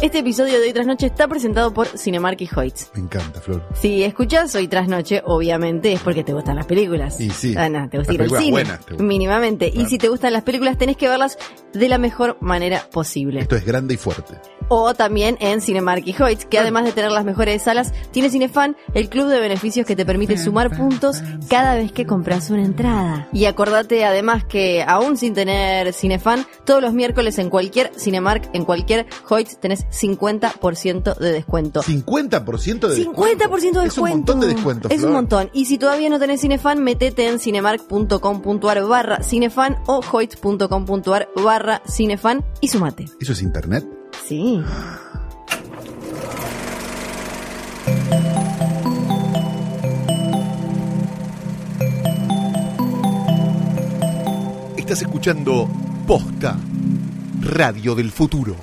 [0.00, 2.92] Este episodio de Hoy Tras Noche está presentado por Cinemark y Hoyts.
[2.94, 3.66] Me encanta, Flor.
[3.74, 7.20] Si escuchas Hoy Tras Noche, obviamente es porque te gustan las películas.
[7.20, 7.54] Y sí.
[7.56, 8.50] Ah, no, te gusta ir al cine.
[8.52, 9.06] buenas te gustan.
[9.08, 9.72] Mínimamente.
[9.74, 11.36] Y si te gustan las películas, tenés que verlas
[11.72, 13.40] de la mejor manera posible.
[13.40, 14.34] Esto es grande y fuerte.
[14.68, 18.76] O también en Cinemark y Hoyts, que además de tener las mejores salas, tiene Cinefan,
[18.94, 23.28] el club de beneficios que te permite sumar puntos cada vez que compras una entrada.
[23.32, 28.64] Y acordate además que aún sin tener Cinefan, todos los miércoles en cualquier Cinemark, en
[28.64, 31.82] cualquier Hoyts, tenés 50% de descuento.
[31.82, 33.82] 50% de 50% de descuento.
[33.84, 35.50] Es un montón de descuento, Es un montón.
[35.52, 42.44] Y si todavía no tenés Cinefan, metete en cinemark.com.ar barra cinefan o hoyts.com.ar barra cinefan
[42.60, 43.06] y sumate.
[43.20, 43.97] ¿Eso es internet?
[44.26, 44.62] Sí.
[54.76, 55.68] Estás escuchando
[56.06, 56.56] Posta,
[57.42, 58.56] Radio del Futuro.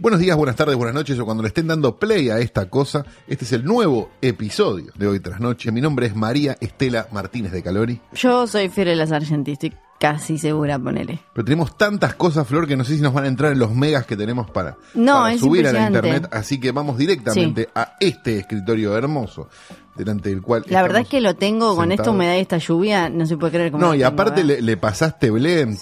[0.00, 3.04] Buenos días, buenas tardes, buenas noches o cuando le estén dando play a esta cosa.
[3.28, 5.70] Este es el nuevo episodio de Hoy Tras Noche.
[5.72, 8.00] Mi nombre es María Estela Martínez de Calori.
[8.14, 11.20] Yo soy Fiorella Sargenti, estoy casi segura, ponele.
[11.34, 13.72] Pero tenemos tantas cosas, Flor, que no sé si nos van a entrar en los
[13.74, 16.26] megas que tenemos para, No, para es subir a la internet.
[16.32, 19.48] Así que vamos directamente a este escritorio hermoso,
[19.94, 20.64] delante del cual.
[20.68, 23.52] La verdad es que lo tengo con esta humedad y esta lluvia, no se puede
[23.52, 24.56] creer cómo No, y aparte ¿verdad?
[24.56, 25.28] le, le pasaste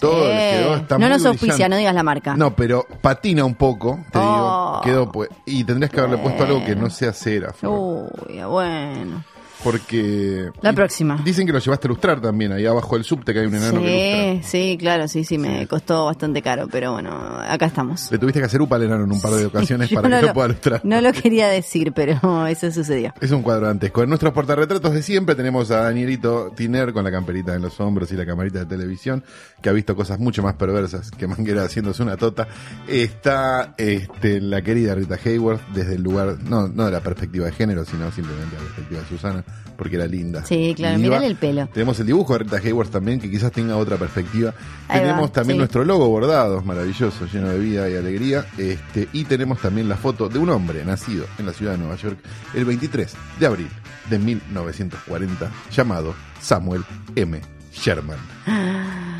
[0.00, 0.28] todo, Sí.
[0.34, 2.34] le quedó, está No nos auspicia, no digas la marca.
[2.36, 4.20] No, pero patina un poco, te Oh.
[4.20, 4.80] digo.
[4.82, 8.10] Quedó, pues, y tendrías que haberle puesto algo que no sea cera, Flor.
[8.28, 9.22] Uy, bueno.
[9.64, 10.50] Porque.
[10.62, 11.20] La próxima.
[11.24, 13.80] Dicen que lo llevaste a ilustrar también, ahí abajo del subte que hay un enano
[13.80, 18.10] que Sí, sí, claro, sí, sí, me costó bastante caro, pero bueno, acá estamos.
[18.10, 20.26] Le tuviste que hacer upa al enano en un par de ocasiones para no que
[20.26, 20.80] lo- pueda ilustrar.
[20.84, 23.12] No lo quería decir, pero eso sucedió.
[23.20, 24.02] Es un cuadro dantesco.
[24.02, 28.10] En nuestros portarretratos de siempre tenemos a Danielito Tiner con la camperita en los hombros
[28.12, 29.24] y la camarita de televisión,
[29.60, 32.46] que ha visto cosas mucho más perversas que Manguera haciéndose una tota.
[32.86, 37.52] Está este, la querida Rita Hayworth desde el lugar, no, no de la perspectiva de
[37.52, 39.44] género, sino simplemente de la perspectiva de Susana,
[39.76, 40.44] porque era linda.
[40.44, 41.68] Sí, claro, mirale el pelo.
[41.68, 44.52] Tenemos el dibujo de Rita Hayworth también, que quizás tenga otra perspectiva.
[44.88, 45.58] Ahí tenemos va, también sí.
[45.58, 48.44] nuestro logo bordado, maravilloso, lleno de vida y alegría.
[48.58, 51.96] Este, y tenemos también la foto de un hombre nacido en la ciudad de Nueva
[51.96, 52.18] York
[52.54, 53.68] el 23 de abril
[54.10, 56.84] de 1940, llamado Samuel
[57.14, 57.40] M.
[57.72, 58.18] Sherman.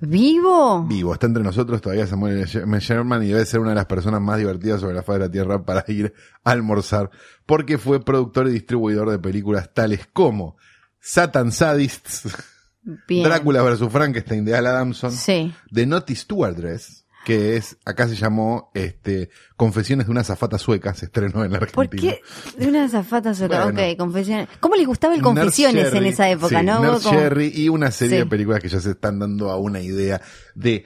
[0.00, 0.84] ¿Vivo?
[0.84, 2.44] Vivo, está entre nosotros todavía Samuel.
[2.46, 5.30] Sherman y debe ser una de las personas más divertidas sobre la faz de la
[5.30, 6.12] Tierra para ir
[6.44, 7.10] a almorzar,
[7.46, 10.56] porque fue productor y distribuidor de películas tales como
[11.00, 12.28] Satan Sadists,
[13.08, 13.24] Bien.
[13.24, 13.88] Drácula vs.
[13.90, 15.52] Frankenstein de Al Adamson, Sí.
[15.72, 21.06] The Naughty Stewardess, que es, acá se llamó, este, Confesiones de una zafata sueca, se
[21.06, 21.74] estrenó en la Argentina.
[21.74, 22.20] ¿Por qué?
[22.56, 23.64] De una azafata sola.
[23.64, 23.80] Bueno.
[23.82, 24.48] ok, confesiones.
[24.60, 26.76] ¿Cómo les gustaba el confesiones en esa época, sí, no?
[26.76, 28.22] Como- Cherry y una serie Sí.
[28.22, 30.20] de películas que ya se están dando a una idea
[30.54, 30.84] de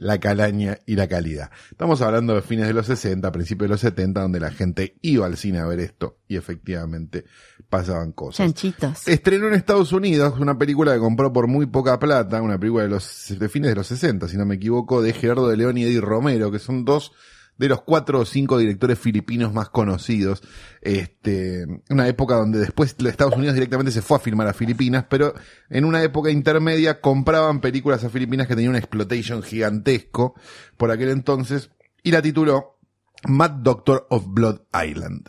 [0.00, 1.50] la calaña y la calidad.
[1.70, 5.26] Estamos hablando de fines de los 60, principios de los 70, donde la gente iba
[5.26, 7.26] al cine a ver esto y efectivamente
[7.68, 8.38] pasaban cosas.
[8.38, 9.06] Chanchitos.
[9.06, 12.88] Estrenó en Estados Unidos una película que compró por muy poca plata, una película de
[12.88, 15.84] los de fines de los 60, si no me equivoco, de Gerardo de León y
[15.84, 17.12] Eddie Romero, que son dos
[17.60, 20.42] de los cuatro o cinco directores filipinos más conocidos.
[20.80, 25.34] Este, una época donde después Estados Unidos directamente se fue a filmar a Filipinas, pero
[25.68, 30.34] en una época intermedia compraban películas a Filipinas que tenían un exploitation gigantesco
[30.78, 31.70] por aquel entonces
[32.02, 32.78] y la tituló
[33.28, 35.28] Mad Doctor of Blood Island.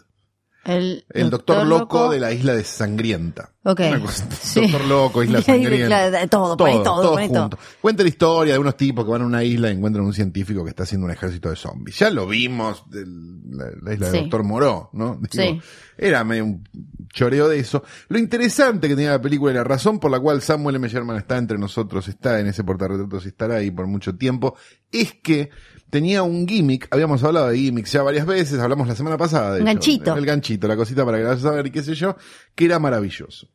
[0.64, 3.50] El, El doctor, loco, de la isla de Sangrienta.
[3.64, 3.80] Ok.
[3.80, 4.62] Una cosa- Sí.
[4.62, 6.28] Doctor loco, isla sangrienta.
[6.28, 7.18] todo, todo, poné todo.
[7.18, 7.58] junto.
[7.82, 10.64] Cuenta la historia de unos tipos que van a una isla y encuentran un científico
[10.64, 11.98] que está haciendo un ejército de zombies.
[11.98, 14.12] Ya lo vimos, del- la, la isla Sí.
[14.14, 15.20] del Doctor Moró, ¿no?
[15.32, 15.60] Sí.
[15.98, 16.64] Era medio un
[17.12, 17.84] choreo de eso.
[18.10, 20.88] Lo interesante que tenía la película y la razón por la cual Samuel M.
[20.88, 24.56] Sherman está entre nosotros, está en ese portarretratos y estará ahí por mucho tiempo,
[24.92, 25.50] es que
[25.92, 29.52] tenía un gimmick, habíamos hablado de gimmicks ya varias veces, hablamos la semana pasada.
[29.52, 29.66] de hecho.
[29.66, 30.16] ganchito.
[30.18, 32.16] El ganchito, la cosita para que la vayas a ver y qué sé yo,
[32.56, 33.48] que era maravilloso.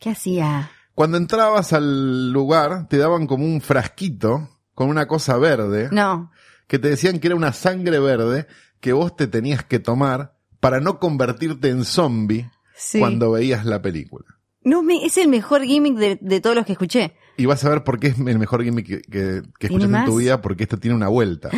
[0.00, 0.70] ¿Qué hacía?
[0.94, 6.32] Cuando entrabas al lugar, te daban como un frasquito con una cosa verde, No.
[6.66, 8.46] que te decían que era una sangre verde
[8.80, 12.98] que vos te tenías que tomar para no convertirte en zombie Sí.
[12.98, 14.24] cuando veías la película.
[14.62, 17.14] No, me, es el mejor gimmick de, de todos los que escuché.
[17.40, 20.00] Y vas a ver por qué es el mejor gimmick que, que, que ¿Tiene escuchas
[20.00, 21.48] en tu vida, porque esto tiene una vuelta.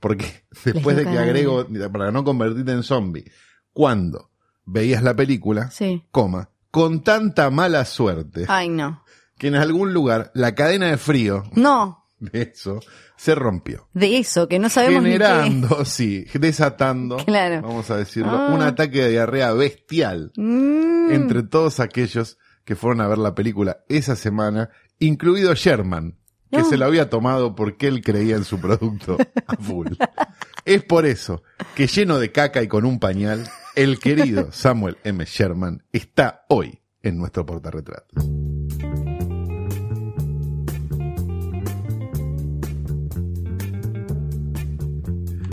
[0.00, 0.26] Porque
[0.64, 3.30] después de que agrego, para no convertirte en zombie,
[3.72, 4.30] cuando
[4.64, 6.02] veías la película, Sí.
[6.10, 9.02] coma, con tanta mala suerte Ay, no.
[9.38, 12.06] que en algún lugar la cadena de frío No.
[12.18, 12.80] de eso
[13.16, 13.88] se rompió.
[13.92, 15.10] De eso, que no sabemos ni.
[15.12, 17.62] Generando, sí, desatando, Claro.
[17.62, 18.52] vamos a decirlo, Ah.
[18.54, 21.10] un ataque de diarrea bestial Mm.
[21.12, 26.16] entre todos aquellos que fueron a ver la película esa semana, incluido Sherman,
[26.50, 26.64] que No.
[26.68, 29.16] se lo había tomado porque él creía en su producto
[29.46, 29.88] a full.
[30.64, 31.42] Es por eso
[31.74, 35.24] que lleno de caca y con un pañal, el querido Samuel M.
[35.24, 38.14] Sherman está hoy en nuestro portarretrato.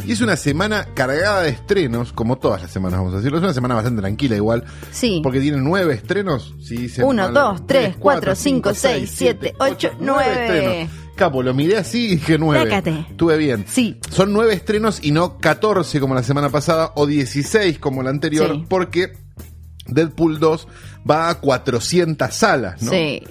[0.08, 3.38] Y es una semana cargada de estrenos, como todas las semanas, vamos a decirlo.
[3.40, 5.20] Es una semana bastante tranquila igual, Sí.
[5.22, 6.56] porque tiene nueve estrenos.
[6.62, 10.46] Si Uno, dos, tres, cuatro, cinco, seis, siete, ocho, nueve.
[10.46, 10.90] estrenos.
[11.16, 12.70] Capo, lo miré así y dije nueve.
[12.70, 13.06] Tácate.
[13.10, 13.66] Estuve bien.
[13.68, 14.00] Sí.
[14.12, 18.52] Son nueve estrenos y no 14 como la semana pasada o 16 como la anterior,
[18.54, 18.66] Sí.
[18.70, 19.14] porque
[19.88, 20.68] Deadpool 2
[21.10, 22.92] va a 400 salas, ¿no?
[22.92, 23.22] Sí,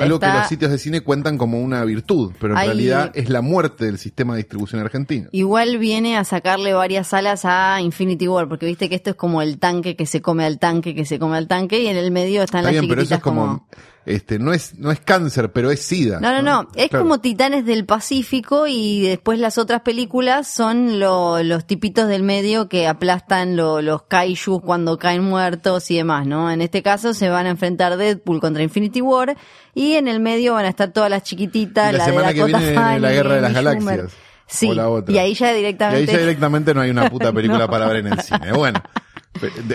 [0.00, 3.42] Algo que los sitios de cine cuentan como una virtud, pero en realidad es la
[3.42, 5.28] muerte del sistema de distribución argentino.
[5.32, 9.42] Igual viene a sacarle varias salas a Infinity War, porque viste que esto es como
[9.42, 12.10] el tanque que se come al tanque, que se come al tanque, y en el
[12.10, 13.66] medio están Está las bien, pero eso es como,
[14.04, 16.18] este, no es, no es cáncer, pero es sida.
[16.20, 16.68] No, no, no.
[16.74, 17.04] Es Claro.
[17.04, 22.68] como Titanes del Pacífico y después las otras películas son lo- los tipitos del medio
[22.68, 26.50] que aplastan lo- los kaijus cuando caen muertos y demás, ¿no?
[26.50, 29.36] En este caso se van a enfrentar Deadpool contra Infinity War
[29.74, 32.32] y en el medio van a estar todas las chiquititas, Y la la, de semana
[32.32, 33.64] que Dakota viene Fanning, la Guerra de las Schumer.
[33.96, 34.12] Galaxias.
[34.46, 35.14] Sí, o la otra.
[35.14, 36.10] y ahí ya Y directamente...
[36.10, 37.68] ahí ya directamente no hay una puta película No.
[37.70, 38.52] para ver en el cine.
[38.52, 39.11] Bueno, de-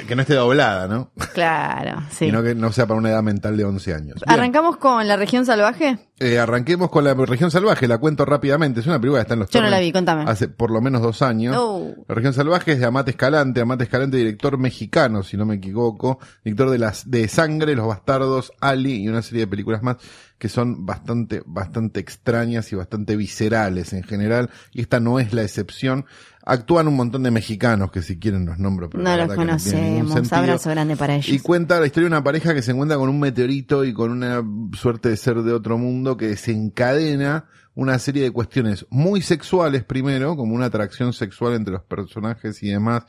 [0.08, 1.12] que no esté doblada, ¿no?
[1.34, 2.26] Claro, sí.
[2.26, 4.16] Y no que no sea para una edad mental de 11 años.
[4.26, 4.40] Bien.
[4.40, 6.00] ¿Arrancamos con la región salvaje?
[6.20, 8.80] Eh, arranquemos con la región salvaje, la cuento rápidamente.
[8.80, 10.24] Es una película que está en los Yo no la vi, contame.
[10.28, 11.56] Hace por lo menos dos años.
[11.58, 11.94] Oh.
[12.08, 13.62] La región salvaje es de Amate Escalante.
[13.62, 16.20] Amate Escalante, director mexicano, si no me equivoco.
[16.44, 19.98] Director de las de Sangre, Los Bastardos, Ali y una serie de películas más
[20.38, 24.50] que son bastante, bastante extrañas y bastante viscerales en general.
[24.72, 26.06] Y esta no es la excepción.
[26.46, 30.14] Actúan un montón de mexicanos que si quieren los nombro, pero No los no conocemos.
[30.14, 30.38] sentido.
[30.38, 31.30] Abrazo grande para ellos.
[31.30, 34.12] Y cuenta la historia de una pareja que se encuentra con un meteorito y con
[34.12, 34.44] una
[34.78, 40.36] suerte de ser de otro mundo que desencadena una serie de cuestiones muy sexuales primero,
[40.36, 43.04] como una atracción sexual entre los personajes y demás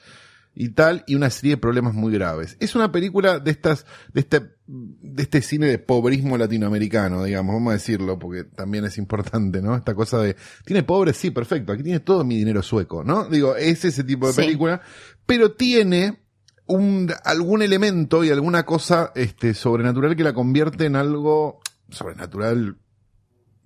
[0.55, 2.57] y tal, y una serie de problemas muy graves.
[2.59, 7.71] Es una película de estas, de este, de este cine de pobrismo latinoamericano, digamos, vamos
[7.71, 9.75] a decirlo, porque también es importante, ¿no?
[9.75, 10.37] Esta cosa de,
[10.67, 13.25] tiene pobres, sí, perfecto, aquí tiene todo mi dinero sueco, ¿no?
[13.31, 14.43] Digo, es ese tipo de Sí.
[14.43, 14.83] película,
[15.25, 16.19] pero tiene
[16.67, 22.77] un, algún elemento y alguna cosa, este, sobrenatural que la convierte en algo sobrenatural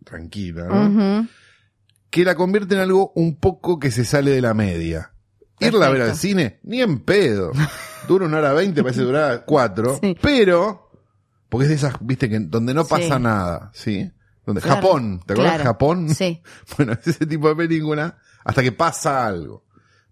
[0.05, 1.28] tranquila, ¿no?
[2.10, 5.12] Que la convierte en algo un poco que se sale de la media.
[5.60, 7.52] Irla a ver al cine, ni en pedo.
[8.08, 10.16] Dura una hora veinte, parece durar cuatro, Sí.
[10.20, 10.81] pero,
[11.52, 13.22] porque es de esas, viste, que donde no pasa Sí.
[13.22, 14.10] nada, ¿sí?
[14.46, 15.54] Donde, Claro, Japón, ¿te acuerdas?
[15.56, 15.70] claro.
[15.70, 16.08] Japón.
[16.14, 16.43] Sí.
[16.78, 19.64] Bueno, es ese tipo de película hasta que pasa algo.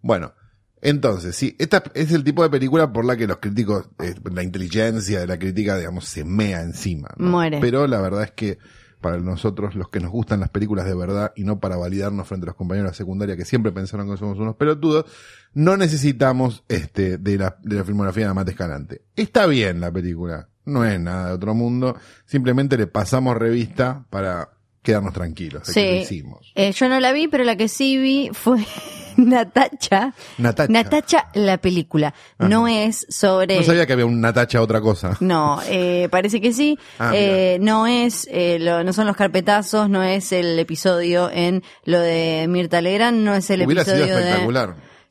[0.02, 0.34] Bueno,
[0.82, 4.42] entonces, sí, esta es el tipo de película por la que los críticos, eh, la
[4.42, 7.08] inteligencia de la crítica, digamos, se mea encima.
[7.16, 7.30] ¿no?
[7.30, 7.58] Muere.
[7.60, 8.58] Pero la verdad es que
[9.00, 12.44] para nosotros, los que nos gustan las películas de verdad y no para validarnos frente
[12.44, 15.06] a los compañeros de la secundaria que siempre pensaron que somos unos pelotudos,
[15.54, 19.02] no necesitamos este de la, de la filmografía de Amate Escalante.
[19.16, 21.96] Está bien la película, no es nada de otro mundo,
[22.26, 24.50] simplemente le pasamos revista para
[24.82, 26.02] quedarnos tranquilos de que lo Sí.
[26.02, 26.52] hicimos.
[26.54, 28.64] Eh, yo no la vi, pero la que sí vi fue
[29.16, 30.14] Natacha.
[30.38, 30.72] Natacha.
[30.72, 32.14] Natacha, la película.
[32.38, 33.56] No es sobre...
[33.56, 35.16] No sabía que había un Natacha otra cosa.
[35.20, 36.78] No, eh, parece que sí.
[36.98, 41.62] Ah, Eh, no es, eh, lo- no son los carpetazos, no es el episodio en
[41.84, 44.32] lo de Mirta Legrand, no es el Hubiera sido episodio de...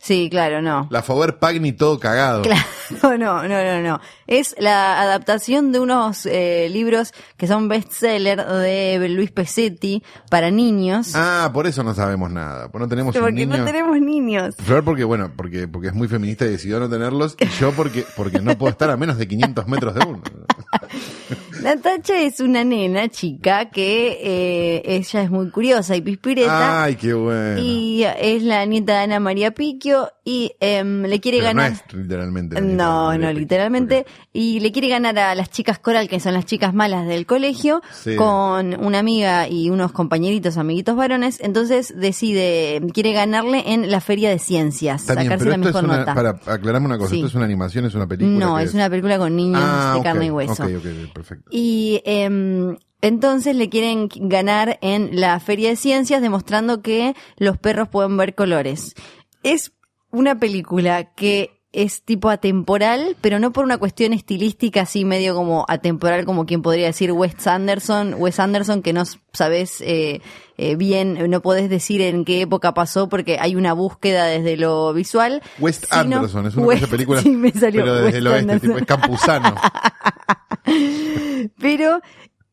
[0.01, 0.87] Sí, claro, no.
[0.91, 2.41] La Faber Pagni todo cagado.
[2.41, 2.63] Claro,
[3.17, 3.99] no, no, no, no.
[4.27, 11.11] Es la adaptación de unos eh, libros que son bestseller de Luis Pesetti para niños.
[11.15, 12.69] Ah, por eso no sabemos nada.
[12.69, 13.57] Pues no tenemos un porque niño.
[13.57, 14.55] no tenemos niños.
[14.57, 17.35] Flor porque, bueno, porque, porque es muy feminista y decidió no tenerlos.
[17.37, 20.21] Y yo porque, porque no puedo estar a menos de 500 metros de uno.
[21.63, 26.83] Natacha es una nena chica que eh, ella es muy curiosa y pispireta.
[26.83, 27.59] Ay, qué bueno.
[27.61, 31.71] Y es la nieta de Ana María Piquio y em, le quiere Pero ganar.
[31.71, 32.61] No es literalmente.
[32.61, 34.05] No, no, literalmente.
[34.31, 37.81] Y le quiere ganar a las chicas coral, que son las chicas malas del colegio,
[37.91, 38.15] Sí.
[38.15, 41.39] con una amiga y unos compañeritos, amiguitos varones.
[41.41, 45.69] Entonces decide, quiere ganarle en la feria de ciencias, Está bien, sacarse pero la esto
[45.69, 46.13] es mejor una, nota.
[46.15, 47.15] para aclararme una cosa, Sí.
[47.17, 48.45] ¿esto es una animación, es una película?
[48.45, 50.63] No, ¿Qué es una película con niños Ah, de ok, carne y hueso.
[50.63, 51.48] Ok, ok, perfecto.
[51.49, 57.87] Y em, entonces le quieren ganar en la feria de ciencias demostrando que los perros
[57.89, 58.93] pueden ver colores.
[59.43, 59.71] Es
[60.11, 65.65] una película que es tipo atemporal, pero no por una cuestión estilística así medio como
[65.67, 70.21] atemporal, como quien podría decir Wes Anderson, Wes Anderson que no sabes eh,
[70.57, 74.91] eh, bien, no podés decir en qué época pasó porque hay una búsqueda desde lo
[74.93, 75.43] visual.
[75.59, 78.17] West sino- Anderson, es una West- de esas películas, sí, me salió pero desde West
[78.17, 79.55] el oeste, tipo, es campusano.
[81.59, 82.01] Pero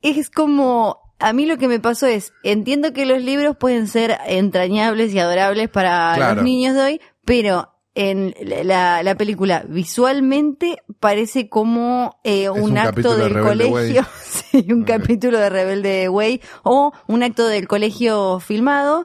[0.03, 4.17] es como, a mí lo que me pasó es, entiendo que los libros pueden ser
[4.27, 6.35] entrañables y adorables para Claro.
[6.37, 9.65] los niños de hoy, pero en la, la película.
[9.67, 15.49] Visualmente parece como eh, un, un acto de del Rebelde colegio, sí, un capítulo de
[15.49, 16.43] Rebelde Way.
[16.63, 19.05] O un acto del colegio filmado.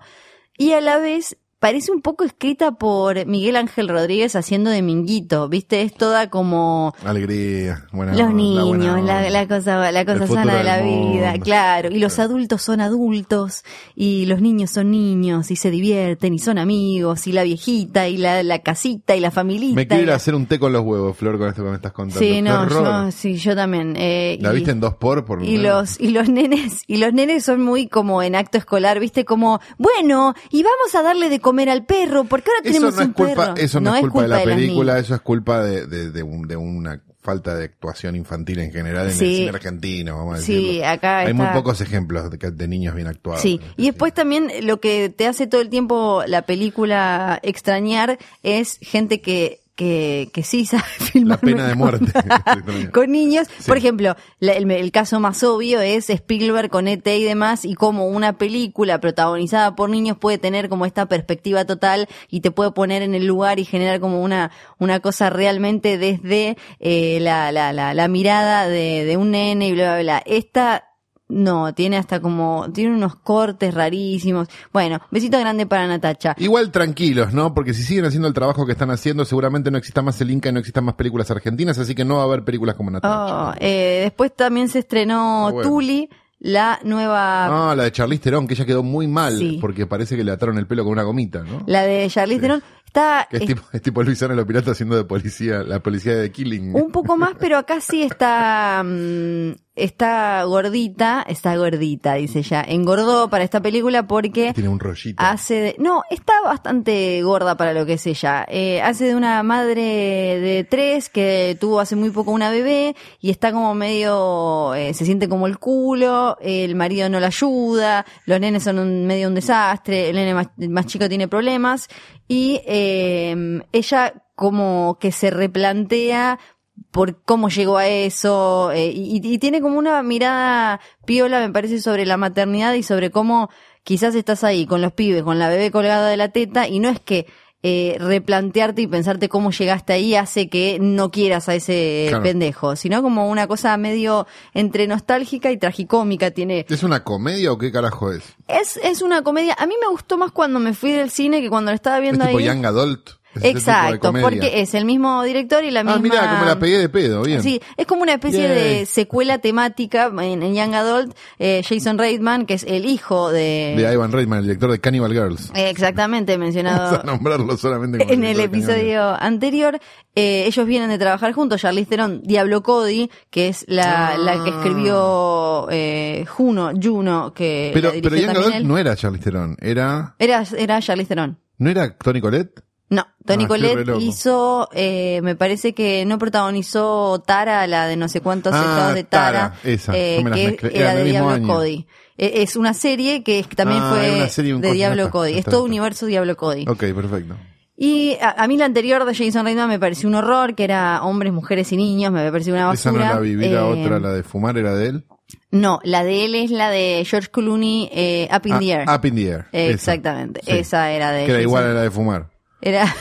[0.58, 5.48] Y a la vez parece un poco escrita por Miguel Ángel Rodríguez haciendo de Minguito,
[5.48, 5.84] ¿viste?
[5.84, 10.82] Es toda como Alegría, buena los niños, buena la, cosa, la cosa sana de la
[10.82, 11.46] vida, mundo.
[11.46, 11.90] claro.
[11.92, 13.64] Y los adultos son adultos,
[13.96, 18.18] y los niños son niños, y se divierten, y son amigos, y la viejita, y
[18.18, 19.76] la, la casita, y la familita.
[19.76, 21.76] Me quiero ir a hacer un té con los huevos, Flor, con esto que me
[21.76, 22.20] estás contando.
[22.20, 23.94] Sí, no, yo, sí, yo también.
[23.98, 25.26] eh, ¿La y- viste en dos por?
[25.26, 29.00] por y los, y los nenes, y los nenes son muy como en acto escolar,
[29.00, 32.96] viste, como, bueno, y vamos a darle de comer al perro, porque ahora Eso tenemos
[32.96, 33.56] no un culpa, perro.
[33.58, 36.56] eso no, es culpa, de la película, eso es culpa de, de, de un- de
[36.56, 39.26] una falta de actuación infantil en general en Sí.
[39.26, 40.88] el cine argentino, vamos a Sí, decirlo.
[40.88, 43.42] acá Hay está- muy pocos ejemplos de, de niños bien actuados.
[43.44, 48.80] Sí, y después también lo que te hace todo el tiempo la película extrañar es
[48.82, 52.12] gente que que, que sí sabe filmar La pena de muerte.
[52.94, 53.48] con niños.
[53.58, 53.68] Sí.
[53.68, 57.74] Por ejemplo, la- el, el caso más obvio es Spielberg con ET y demás, y
[57.76, 62.72] cómo una película protagonizada por niños puede tener como esta perspectiva total y te puede
[62.72, 67.74] poner en el lugar y generar como una, una cosa realmente desde eh, la, la,
[67.74, 70.24] la, la mirada de, de un nene y bla, bla, bla.
[70.26, 70.91] Esta
[71.32, 74.48] no, tiene hasta como, tiene unos cortes rarísimos.
[74.74, 76.36] Bueno, besito grande para Natacha.
[76.38, 77.54] Igual tranquilos, ¿no?
[77.54, 80.50] Porque si siguen haciendo el trabajo que están haciendo, seguramente no exista más el Inca
[80.50, 83.50] y no existan más películas argentinas, así que no va a haber películas como Natacha.
[83.50, 85.70] Oh, eh, después también se estrenó Ah, bueno.
[85.70, 86.10] Tuli,
[86.40, 89.58] la nueva Ah, la de Charlize Theron, que ella quedó muy mal, Sí.
[89.62, 91.64] porque parece que le ataron el pelo con una gomita, ¿no?
[91.68, 92.42] La de Charlize Sí.
[92.42, 95.80] Theron está Que es es tipo, es tipo Luisana los Piratas haciendo de policía, la
[95.80, 96.76] policía de Killing.
[96.76, 102.64] un poco más, pero acá sí está mm, está gordita, está gordita, dice ella.
[102.68, 105.22] Engordó para esta película porque Tiene un rollito.
[105.24, 108.46] hace de, no, está bastante gorda para lo que es ella.
[108.50, 113.30] Eh, hace de una madre de tres que tuvo hace muy poco una bebé y
[113.30, 118.40] está como medio, eh, se siente como el culo, el marido no la ayuda, los
[118.40, 121.88] nenes son un, medio un desastre, el nene más, más chico tiene problemas
[122.28, 126.40] y eh, ella como que se replantea
[126.90, 131.80] por cómo llegó a eso eh, y, y tiene como una mirada piola me parece
[131.82, 133.50] sobre la maternidad y sobre cómo
[133.84, 136.90] quizás estás ahí con los pibes con la bebé colgada de la teta y no
[136.90, 137.28] es que
[137.64, 142.24] eh, replantearte y pensarte cómo llegaste ahí hace que no quieras a ese Claro.
[142.24, 147.60] pendejo, sino como una cosa medio entre nostálgica y tragicómica tiene ¿Es una comedia o
[147.60, 148.24] qué carajo es?
[148.48, 151.50] es, es una comedia, a mí me gustó más cuando me fui del cine que
[151.52, 152.46] cuando lo estaba ¿Es viendo tipo ahí.
[152.46, 153.10] Young Adult?
[153.36, 156.30] ¿Es ese tipo de Exacto, porque es el mismo director y la misma Ah, mira,
[156.34, 157.42] como la pegué de pedo, bien.
[157.42, 161.16] Sí, es como una especie de secuela temática en, en Young Adult.
[161.40, 163.74] eh, Jason Reitman, que es el hijo de...
[163.78, 165.52] De Ivan Reitman, el director de Cannibal Girls.
[165.56, 169.80] Eh, Exactamente, Vamos a mencionado nombrarlo solamente como en el episodio anterior.
[170.16, 171.62] Eh, ellos vienen de trabajar juntos.
[171.62, 174.18] Charlize Theron, Diablo Cody, que es la, Ah.
[174.18, 178.68] la que escribió eh, Juno, Juno, que Pero, la dirigió pero Young Adult él.
[178.68, 181.38] no era Charlize Theron, era, Era, era Charlize Theron.
[181.58, 182.62] ¿no era Tony Colette?
[182.92, 184.00] No, Tony Ah, loco.
[184.02, 188.96] hizo, eh, me parece que no protagonizó Tara, la de no sé cuántos Ah, estados
[188.96, 191.48] de Tara, Tara, esa, eh, que era de Diablo año.
[191.48, 191.88] Cody.
[192.18, 195.32] Eh, Es una serie que también Ah, fue serie, de Diablo está, Cody.
[195.32, 196.66] Es está, todo universo Diablo Cody.
[196.68, 197.36] Ok, perfecto.
[197.78, 201.02] Y a, a mí la anterior de Jason Reitman me pareció un horror, que era
[201.04, 203.08] hombres, mujeres y niños, me había parecido una Esa basura.
[203.08, 205.06] no la vi, vi la Eh, otra, la de fumar era de él.
[205.50, 208.90] No, la de él es la de George Clooney, eh, Up in Ah, the Air.
[208.90, 209.46] Up in the Air.
[209.54, 209.74] Eh, esa.
[209.94, 210.52] Exactamente, Sí.
[210.52, 212.31] esa era de Que era Jason- igual a la de fumar.
[212.62, 212.86] Era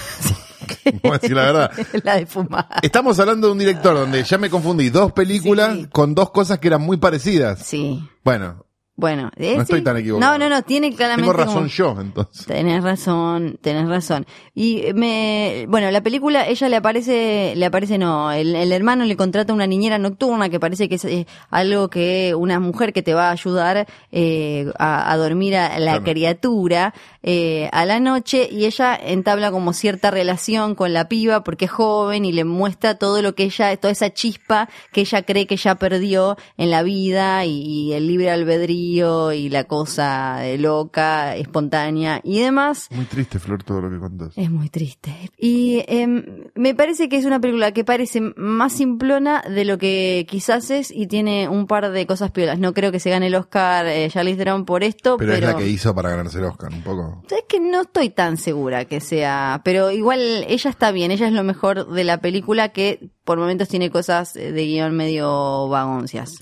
[1.03, 1.73] Vamos a decir la verdad.
[2.05, 2.67] la de fumar.
[2.83, 4.89] Estamos hablando de un director donde ya me confundí.
[4.91, 5.87] Dos películas Sí.
[5.93, 7.61] con dos cosas que eran muy parecidas.
[7.61, 8.03] Sí.
[8.25, 8.65] Bueno,
[9.01, 9.85] Bueno, eh, No estoy sí.
[9.85, 10.33] tan equivocado.
[10.33, 11.23] No, no, no, tiene claramente.
[11.31, 12.47] tengo razón como- yo, entonces.
[12.47, 14.27] Tenés razón, tenés razón.
[14.55, 19.17] Y me, bueno, la película, ella le aparece, le aparece no, el, el hermano le
[19.17, 23.15] contrata una niñera nocturna que parece que es eh, algo que una mujer que te
[23.15, 26.05] va a ayudar eh, a, a dormir a la Claro.
[26.05, 31.65] criatura eh, a la noche y ella entabla como cierta relación con la piba porque
[31.67, 35.47] es joven y le muestra todo lo que ella, toda esa chispa que ella cree
[35.47, 40.59] que ya perdió en la vida y, y el libre albedrío y la cosa eh,
[40.59, 42.89] loca, espontánea y demás.
[42.91, 44.37] Muy triste, Flor, todo lo que contás.
[44.37, 45.31] Es muy triste.
[45.39, 50.27] Y em, me parece que es una película que parece más simplona de lo que
[50.29, 52.59] quizás es y tiene un par de cosas piolas.
[52.59, 55.55] No creo que se gane el Oscar eh, Charlize Theron por esto, Pero, pero, es
[55.55, 57.23] la que hizo para ganarse el Oscar, un poco.
[57.31, 61.33] es que no estoy tan segura que sea, pero igual ella está bien, ella es
[61.33, 66.35] lo mejor de la película que por momentos tiene cosas eh, de guion medio vagoncias.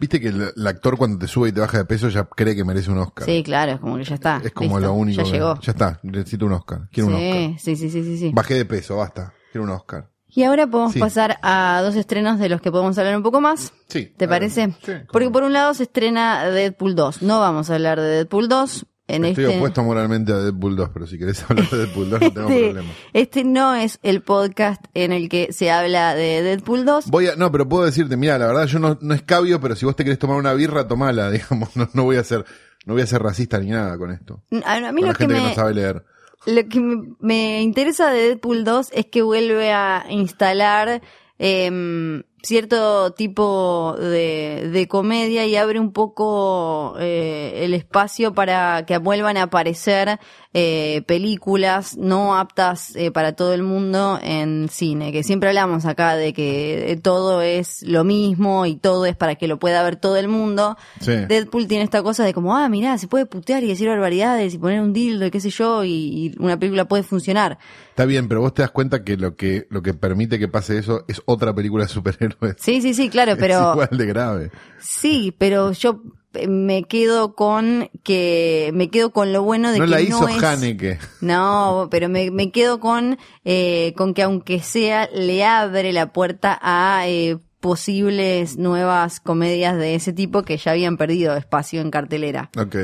[0.00, 2.54] Viste que el, el actor cuando te sube y te baja de peso ya cree
[2.56, 3.26] que merece un Oscar.
[3.26, 4.40] Sí, claro, es como que ya está.
[4.44, 5.22] es como listo, lo único.
[5.22, 5.60] Ya que- llegó.
[5.60, 6.88] Ya está, necesito un Oscar.
[6.92, 7.32] Quiero un Oscar.
[7.32, 8.30] Sí, sí, sí, sí, sí, sí.
[8.34, 9.32] Bajé de peso, basta.
[9.52, 10.08] Quiero un Oscar.
[10.36, 10.98] Y ahora podemos Sí.
[10.98, 13.72] pasar a dos estrenos de los que podemos hablar un poco más.
[13.88, 14.12] Sí.
[14.16, 14.74] ¿Te parece?
[14.84, 17.22] sí, Porque por un lado se estrena Deadpool 2.
[17.22, 19.56] No vamos a hablar de Deadpool 2 en Estoy este.
[19.58, 22.64] opuesto moralmente a Deadpool 2, pero si querés hablar de Deadpool 2 no tengo este,
[22.64, 22.92] problema.
[23.12, 27.06] este no es el podcast en el que se habla de Deadpool 2.
[27.10, 29.84] Voy a, no, pero puedo decirte, mira, la verdad yo no, no escabio, pero si
[29.84, 32.44] vos te querés tomar una birra, tomala, digamos, no, no voy a ser,
[32.86, 34.42] no voy a ser racista ni nada con esto.
[34.64, 36.04] A, a mí Con lo la que, gente que, me, no sabe leer.
[36.46, 41.02] lo que me, me interesa de Deadpool 2 es que vuelve a instalar
[41.38, 48.98] em, cierto tipo de, de comedia y abre un poco eh, el espacio para que
[48.98, 50.18] vuelvan a aparecer
[50.56, 56.14] eh, películas no aptas eh, para todo el mundo en cine, que siempre hablamos acá
[56.14, 59.96] de que eh, todo es lo mismo y todo es para que lo pueda ver
[59.96, 60.76] todo el mundo.
[61.00, 61.12] Sí.
[61.26, 64.58] Deadpool tiene esta cosa de como, ah, mirá, se puede putear y decir barbaridades y
[64.58, 67.58] poner un dildo y qué sé yo, y, y una película puede funcionar.
[67.88, 70.78] Está bien, pero vos te das cuenta que lo que, lo que permite que pase
[70.78, 72.33] eso es otra película de superhéroes.
[72.58, 74.50] Sí, sí, sí, claro, es pero igual de grave.
[74.78, 76.02] sí, pero yo
[76.34, 80.20] eh, me quedo con que me quedo con lo bueno de No que la hizo
[80.22, 80.98] no es Haneke.
[81.20, 86.58] no, pero me, me quedo con eh, con que aunque sea le abre la puerta
[86.60, 92.50] a eh, posibles nuevas comedias de ese tipo que ya habían perdido espacio en cartelera.
[92.58, 92.76] Ok.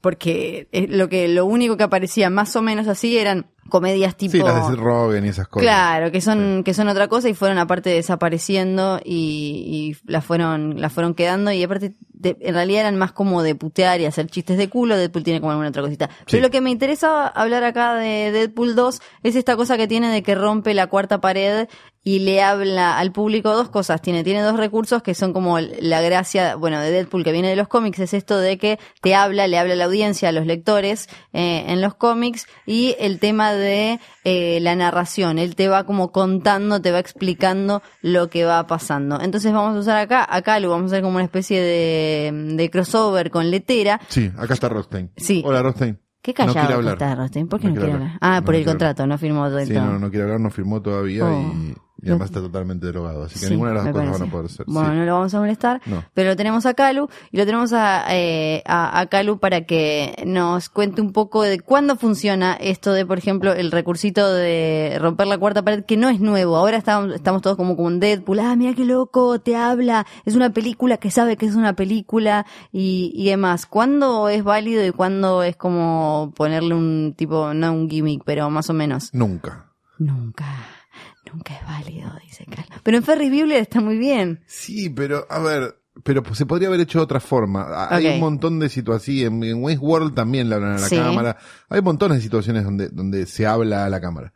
[0.00, 4.38] porque lo que lo único que aparecía más o menos así eran comedias tipo Sí,
[4.38, 5.64] las de Rogen y esas cosas.
[5.64, 10.80] claro que son que son otra cosa y fueron aparte desapareciendo y, y las fueron
[10.80, 14.26] las fueron quedando y aparte de- en realidad eran más como de putear y hacer
[14.28, 16.08] chistes de culo Deadpool tiene como alguna otra cosita.
[16.30, 20.10] Pero lo que me interesa hablar acá de Deadpool 2 es esta cosa que tiene
[20.10, 21.68] de que rompe la cuarta pared
[22.06, 24.02] y le habla al público dos cosas.
[24.02, 27.56] Tiene, tiene dos recursos que son como la gracia, bueno, de Deadpool que viene de
[27.56, 30.44] los cómics, es esto de que te habla, le habla a la audiencia, a los
[30.46, 35.38] lectores eh, en los cómics y el tema de eh, la narración.
[35.38, 39.18] Él te va como contando, te va explicando lo que va pasando.
[39.20, 42.70] Entonces vamos a usar acá, acá lo vamos a hacer como una especie de, de
[42.70, 43.98] crossover con letera.
[44.08, 45.10] Sí, acá está Rostein.
[45.16, 45.42] Sí.
[45.44, 45.98] Hola, Rostein.
[46.20, 46.94] Qué No callado hablar.
[46.94, 47.46] está.
[47.46, 48.08] ¿Por qué No no, quiere hablar.
[48.08, 48.18] hablar?
[48.22, 50.50] Ah, No por el contrato, no firmó todo el Sí, no, no quiere hablar, no
[50.50, 51.52] firmó todavía Oh.
[51.54, 53.24] y, y además está totalmente drogado.
[53.24, 54.18] Así que Sí, ninguna de las cosas parece.
[54.20, 54.66] van a poder ser.
[54.68, 54.96] Bueno, Sí.
[54.96, 56.04] no lo vamos a molestar, No.
[56.14, 60.22] pero lo tenemos a Calu y lo tenemos a, eh, a, a Calu para que
[60.26, 65.26] nos cuente un poco de cuándo funciona esto de, por ejemplo, el recursito de romper
[65.26, 66.56] la cuarta pared, que no es nuevo.
[66.56, 68.38] Ahora estamos, estamos todos como con Deadpool.
[68.40, 70.06] Ah, mira qué loco, te habla.
[70.24, 73.66] Es una película que sabe que es una película y, y demás.
[73.66, 78.68] ¿Cuándo es válido y cuándo es como ponerle un tipo, no un gimmick, pero más
[78.70, 79.10] o menos?
[79.12, 79.66] Nunca.
[79.98, 80.44] Nunca.
[81.34, 82.80] Nunca es válido, dice Calu.
[82.82, 84.42] Pero en Ferris Bueller está muy bien.
[84.46, 87.88] Sí, pero a ver, pero se podría haber hecho de otra forma.
[87.90, 89.24] Hay un montón de situaciones.
[89.32, 90.96] En, en Wayne's World también le hablan a la Sí.
[90.96, 91.36] cámara.
[91.68, 94.32] Hay montones de situaciones donde, donde se habla a la cámara.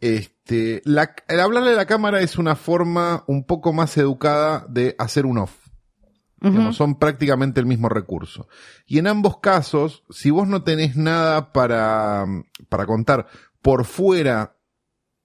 [0.00, 4.94] Este, la, el hablarle a la cámara es una forma un poco más educada de
[4.98, 5.52] hacer un off.
[6.40, 8.46] Digamos, son prácticamente el mismo recurso.
[8.86, 12.26] Y en ambos casos, si vos no tenés nada para,
[12.68, 13.26] para contar
[13.60, 14.54] por fuera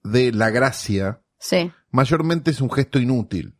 [0.04, 3.56] de la gracia, Sí, mayormente es un gesto inútil.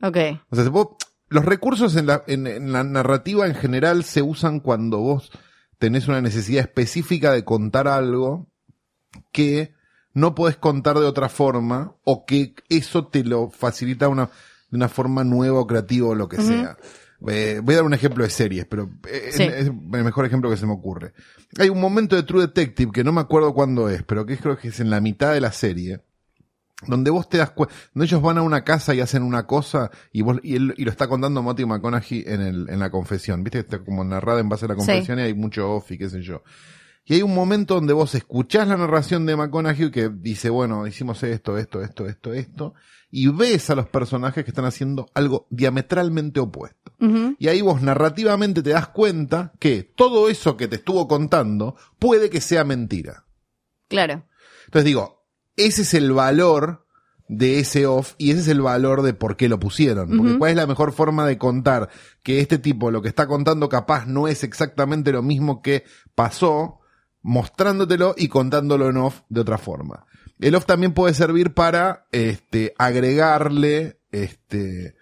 [0.00, 0.16] ok.
[0.50, 0.88] O sea, vos-
[1.28, 5.30] los recursos en la, en, en la narrativa en general se usan cuando vos
[5.78, 8.48] tenés una necesidad específica de contar algo
[9.32, 9.74] que
[10.14, 14.26] no podés contar de otra forma o que eso te lo facilita una,
[14.70, 16.76] de una forma nueva o creativa o lo que sea.
[17.28, 19.42] Eh, voy a dar un ejemplo de series, pero eh, Sí.
[19.44, 21.12] es, es el mejor ejemplo que se me ocurre.
[21.58, 24.56] Hay un momento de True Detective que no me acuerdo cuándo es, pero que creo
[24.58, 26.00] que es en la mitad de la serie,
[26.86, 29.90] donde vos te das cuenta, donde ellos van a una casa y hacen una cosa
[30.12, 33.44] y vos, y, él, y lo está contando Matthew McConaughey en el, en la confesión,
[33.44, 36.08] viste, está como narrada en base a la confesión y hay mucho off y qué
[36.10, 36.42] sé yo.
[37.04, 41.22] Y hay un momento donde vos escuchás la narración de McConaughey que dice, bueno, hicimos
[41.24, 42.74] esto, esto, esto, esto, esto,
[43.14, 46.92] y ves a los personajes que están haciendo algo diametralmente opuesto.
[47.38, 52.30] Y ahí vos narrativamente te das cuenta que todo eso que te estuvo contando puede
[52.30, 53.26] que sea mentira.
[53.88, 54.24] Claro.
[54.64, 56.86] Entonces digo, ese es el valor
[57.28, 60.16] de ese off y ese es el valor de por qué lo pusieron.
[60.16, 61.90] Porque cuál es la mejor forma de contar
[62.22, 66.80] que este tipo lo que está contando capaz no es exactamente lo mismo que pasó,
[67.20, 70.06] mostrándotelo y contándolo en off de otra forma.
[70.42, 74.96] El off también puede servir para este, agregarle este,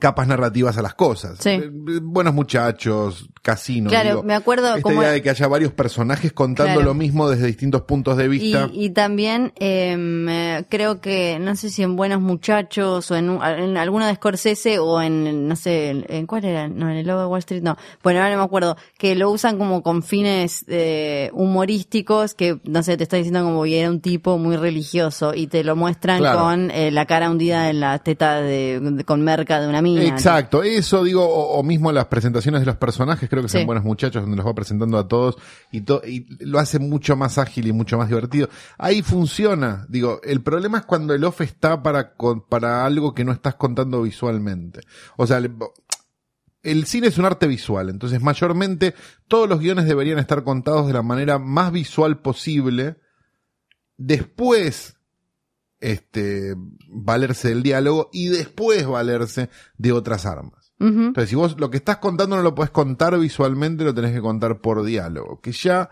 [0.00, 1.38] capas narrativas a las cosas.
[1.38, 1.50] Sí.
[1.50, 1.70] Eh,
[2.02, 3.88] Buenos muchachos, casino.
[3.88, 6.88] Claro, digo, me acuerdo esta como- idea de que haya varios personajes contando Claro.
[6.88, 8.68] lo mismo desde distintos puntos de Y, vista.
[8.72, 13.76] y también em, eh, creo que, no sé si en Buenos Muchachos o en, en
[13.76, 17.26] alguno de Scorsese o en, no sé, en, cuál era, no, en el Lobo de
[17.26, 17.76] Wall Street, no.
[18.02, 22.82] Bueno, ahora no me acuerdo, que lo usan como con fines eh, humorísticos, que, no
[22.82, 26.18] sé, te está diciendo como que era un tipo muy religioso y te lo muestran
[26.18, 26.40] Claro.
[26.40, 30.02] con eh, la cara hundida en la teta de, de- con merca de una mina.
[30.04, 33.66] Exacto, eso digo, o, o mismo las presentaciones de los personajes, creo que son Sí.
[33.66, 35.36] buenos muchachos, donde los va presentando a todos
[35.70, 38.48] y, to- y lo hace mucho más ágil y mucho más divertido.
[38.78, 42.14] Ahí funciona, digo, el problema es cuando el off está para,
[42.48, 44.80] para algo que no estás contando visualmente.
[45.16, 45.40] O sea,
[46.62, 48.94] el cine es un arte visual, entonces mayormente
[49.28, 52.96] todos los guiones deberían estar contados de la manera más visual posible.
[53.96, 54.96] Después
[55.80, 56.54] este,
[56.88, 60.65] valerse del diálogo y después valerse de otras armas.
[60.78, 61.00] Ujú.
[61.00, 64.20] Entonces, si vos lo que estás contando no lo podés contar visualmente, lo tenés que
[64.20, 65.90] contar por diálogo, que ya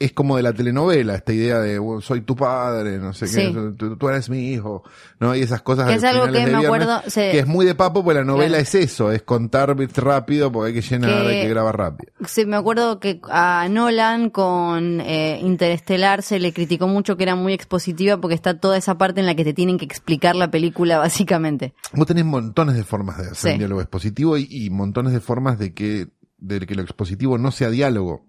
[0.00, 3.52] es como de la telenovela, esta idea de bueno, soy tu padre, no sé Sí.
[3.52, 4.82] qué, tú, tú eres mi hijo,
[5.20, 5.36] ¿no?
[5.36, 7.74] Y esas cosas Que es algo que me viernes, acuerdo, se- que es muy de
[7.74, 8.62] papo, porque la novela Claro.
[8.62, 12.12] es eso, es contar rápido porque hay que llenar, Que- hay que grabar rápido.
[12.26, 17.34] Sí, me acuerdo que a Nolan con eh, Interestelar se le criticó mucho que era
[17.36, 20.50] muy expositiva porque está toda esa parte en la que te tienen que explicar la
[20.50, 20.96] película
[21.28, 21.74] básicamente.
[21.92, 23.48] Vos tenés montones de formas de hacer Sí.
[23.50, 26.08] un diálogo expositivo y, y montones de formas de que,
[26.40, 28.26] de que lo expositivo no sea diálogo.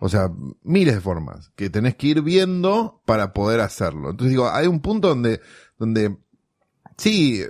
[0.00, 0.30] O sea,
[0.62, 4.10] miles de formas que tenés que ir viendo para poder hacerlo.
[4.10, 5.40] Entonces digo, hay un punto donde,
[5.78, 6.16] donde,
[6.96, 7.42] sí,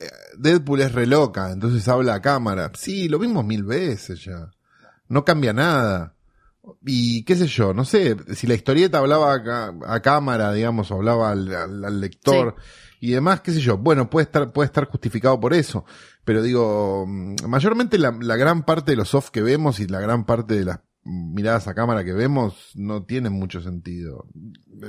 [0.00, 0.06] eh,
[0.38, 2.70] Deadpool es re loca, entonces habla a cámara.
[2.74, 4.50] Sí, lo vimos mil veces ya.
[5.08, 6.14] No cambia nada.
[6.84, 10.96] Y qué sé yo, no sé, si la historieta hablaba a, a cámara, digamos, o
[10.96, 12.56] hablaba al, al- al lector
[13.00, 15.84] y demás, qué sé yo, bueno, puede estar, puede estar justificado por eso.
[16.24, 20.00] Pero digo, mm, mayormente la, la gran parte de los soft que vemos y la
[20.00, 20.80] gran parte de las
[21.10, 24.26] miradas a cámara que vemos no tienen mucho sentido.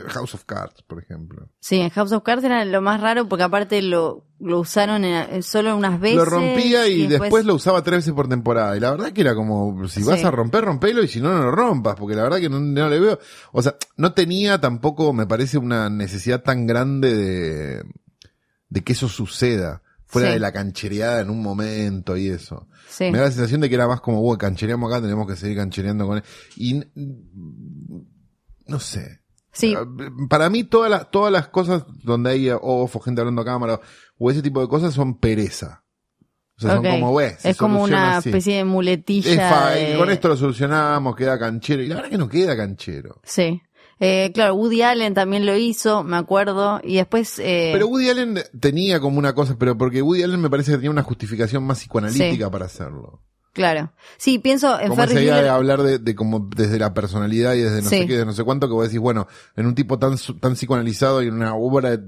[0.10, 1.48] House of Cards, por ejemplo.
[1.60, 5.34] Sí, en House of Cards era lo más raro porque aparte lo, lo usaron en-
[5.34, 6.18] en solo unas veces.
[6.18, 7.46] Lo rompía y, después...
[7.46, 8.76] lo usaba tres veces por temporada.
[8.76, 10.26] Y la verdad que era como, si vas Sí.
[10.26, 11.96] a romper, rompelo y si no, no lo rompas.
[11.96, 13.20] Porque la verdad que no, no le veo.
[13.54, 17.84] O sea, no tenía tampoco, me parece, una necesidad tan grande de,
[18.70, 19.82] de que eso suceda.
[20.12, 20.34] Fuera Sí.
[20.34, 22.68] de la canchereada en un momento y eso.
[22.90, 23.06] Sí.
[23.12, 25.56] Me da la sensación de que era más como, bueno, canchereamos acá, tenemos que seguir
[25.58, 26.24] canchereando con él.
[26.58, 26.88] Y, n-
[28.68, 29.22] no sé.
[29.52, 29.76] Sí.
[29.78, 29.86] Ah,
[30.30, 33.80] Para mí todas las, todas las cosas donde hay off o gente hablando a cámara
[34.18, 35.84] o ese tipo de cosas son pereza.
[36.58, 36.86] O sea, Ok.
[36.86, 38.30] son como, "Bueno, se es como una así".
[38.30, 39.74] especie de muletilla.
[39.76, 41.82] Es de- Con esto lo solucionamos, queda canchero.
[41.82, 43.22] Y la verdad que no queda canchero.
[43.24, 43.62] Sí.
[44.00, 46.80] Eh, claro, Woody Allen también lo hizo, me acuerdo.
[46.84, 47.38] Y después.
[47.40, 50.78] Eh, Pero Woody Allen tenía como una cosa, pero porque Woody Allen me parece que
[50.78, 53.22] tenía una justificación más psicoanalítica para hacerlo.
[53.52, 53.92] Claro.
[54.18, 55.52] Sí, pienso en como Ferris idea de Bueller.
[55.52, 57.98] hablar de, de como desde la personalidad y desde no Sí.
[58.00, 60.56] sé qué, de no sé cuánto, que vos decís, bueno, en un tipo tan, tan
[60.56, 62.00] psicoanalizado y en una obra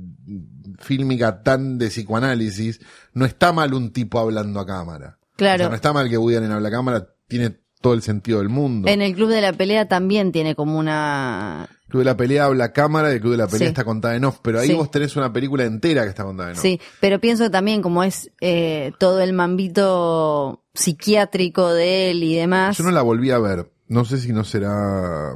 [0.80, 2.80] fílmica tan de psicoanálisis,
[3.14, 5.18] no está mal un tipo hablando a cámara.
[5.36, 5.56] Claro.
[5.56, 8.40] O sea, no está mal que Woody Allen hable a cámara, tiene todo el sentido
[8.40, 8.88] del mundo.
[8.88, 11.68] En el Club de la Pelea también tiene como una.
[11.86, 13.72] El Club de la Pelea habla cámara y el Club de la Pelea Sí.
[13.72, 14.74] está contada en off, pero ahí Sí.
[14.76, 16.62] vos tenés una película entera que está contada en off.
[16.62, 22.36] Sí, pero pienso que también como es eh, todo el mambito psiquiátrico de él y
[22.36, 22.78] demás.
[22.78, 23.72] Yo no la volví a ver.
[23.88, 25.36] No sé si no será,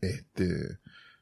[0.00, 0.77] este,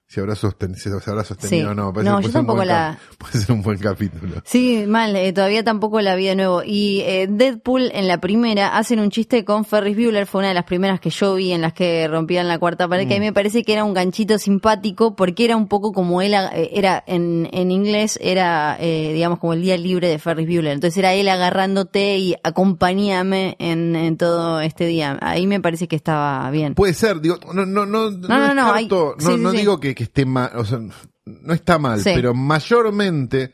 [0.08, 1.70] si habrá, sosten si habrá sostenido Sí.
[1.72, 1.92] o no.
[1.92, 4.36] Parece No, yo tampoco la- Puede ser un buen capítulo.
[4.44, 6.62] Sí, mal, eh, todavía tampoco la vi de nuevo.
[6.64, 10.54] Y eh, Deadpool en la primera hacen un chiste con Ferris Bueller, fue una de
[10.54, 13.26] las primeras que yo vi en las que rompían la cuarta pared, que a mí
[13.26, 17.02] me parece que era un ganchito simpático porque era un poco como él, eh, era
[17.06, 20.72] en, en inglés, era eh, digamos como el día libre de Ferris Bueller.
[20.74, 22.36] Entonces era él agarrándote y
[22.80, 25.18] acompañame en, en todo este día.
[25.20, 26.74] Ahí me parece que estaba bien.
[26.74, 29.56] Puede ser, digo, no, no, no, no, no, no, hay- no, sí, sí, no sí.
[29.56, 30.78] digo que, que esté mal, o sea,
[31.24, 32.12] no está mal, Sí.
[32.14, 33.52] pero mayormente.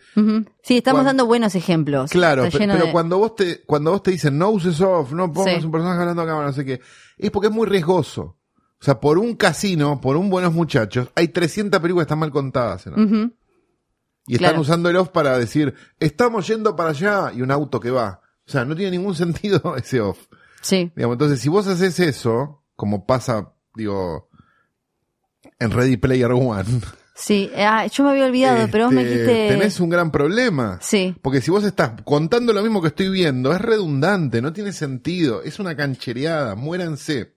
[0.63, 2.11] Sí, estamos dando buenos ejemplos.
[2.11, 5.61] claro, pero de- cuando vos te, cuando vos te dicen no uses off, no pongas
[5.61, 5.65] Sí.
[5.65, 6.81] un personaje hablando a cámara, no sé qué,
[7.17, 8.23] es porque es muy riesgoso.
[8.79, 12.33] O sea, por un casino, por un buenos muchachos, hay 300 películas que están mal
[12.33, 12.85] contadas.
[12.87, 14.61] Y están Claro.
[14.61, 18.21] usando el off para decir, estamos yendo para allá, y un auto que va.
[18.47, 19.15] O sea, no tiene ningún
[19.63, 20.19] sentido ese off.
[20.61, 20.93] Sí.
[20.97, 24.29] Digamos, entonces, si vos haces eso, como pasa, digo,
[25.63, 26.81] en Ready Player One,
[27.15, 29.49] Sí, ah, yo me había olvidado, pero vos me este, dijiste...
[29.49, 30.79] tenés un gran problema.
[30.81, 34.73] Sí, Porque si vos estás contando lo mismo que estoy viendo, es redundante, no tiene
[34.73, 37.37] sentido, es una canchereada, muéranse.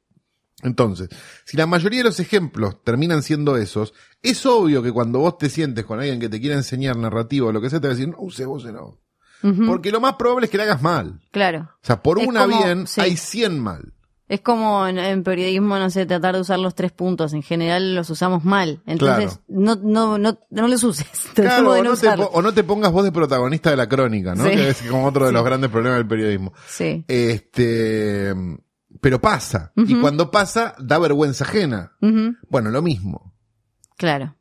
[0.63, 1.09] Entonces,
[1.43, 5.49] si la mayoría de los ejemplos terminan siendo esos, es obvio que cuando vos te
[5.49, 7.95] sientes con alguien que te quiera enseñar narrativo o lo que sea, te va a
[7.97, 8.97] decir, no use vos no.
[9.43, 11.19] Ujú, Porque lo más probable es que le hagas mal.
[11.31, 11.69] Claro.
[11.83, 13.01] O sea, por Es una como- bien, sí.
[13.01, 13.93] hay 100 mal.
[14.27, 17.33] Es como en, en periodismo, no sé, tratar de usar los tres puntos.
[17.33, 18.81] En general los usamos mal.
[18.87, 21.05] Entonces, no, no, no, no los uses.
[21.35, 22.27] Tratemos Claro, de o no no, te, usarlos.
[22.29, 24.43] po- o no te pongas vos de protagonista de la crónica, ¿no?
[24.45, 24.49] Sí.
[24.51, 26.53] Que es como otro de los grandes problemas del periodismo.
[26.67, 27.05] Sí.
[27.07, 28.33] Este,
[29.01, 29.71] pero pasa.
[29.75, 31.93] Y cuando pasa, da vergüenza ajena.
[32.49, 33.33] Bueno, lo mismo.
[33.97, 34.35] Claro.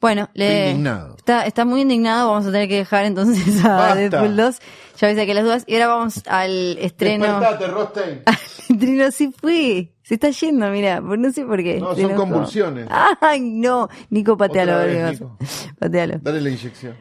[0.00, 1.16] Bueno, le, indignado.
[1.18, 3.94] Está, está muy indignado, vamos a tener que dejar entonces a Basta.
[3.96, 4.56] Deadpool 2.
[5.00, 5.64] Ya ves que las dudas.
[5.66, 7.24] Y ahora vamos al estreno.
[7.40, 8.22] Despertate, Rostein.
[8.68, 9.94] El estreno sí fue.
[10.02, 11.78] Se está yendo, mira, por- no sé por qué.
[11.80, 12.88] No, son convulsiones.
[13.20, 13.88] Ay, no.
[14.10, 14.78] Nico, patealo.
[14.78, 15.12] Vez.
[15.20, 15.38] Nico.
[15.78, 16.18] Patealo.
[16.20, 16.96] Dale la inyección.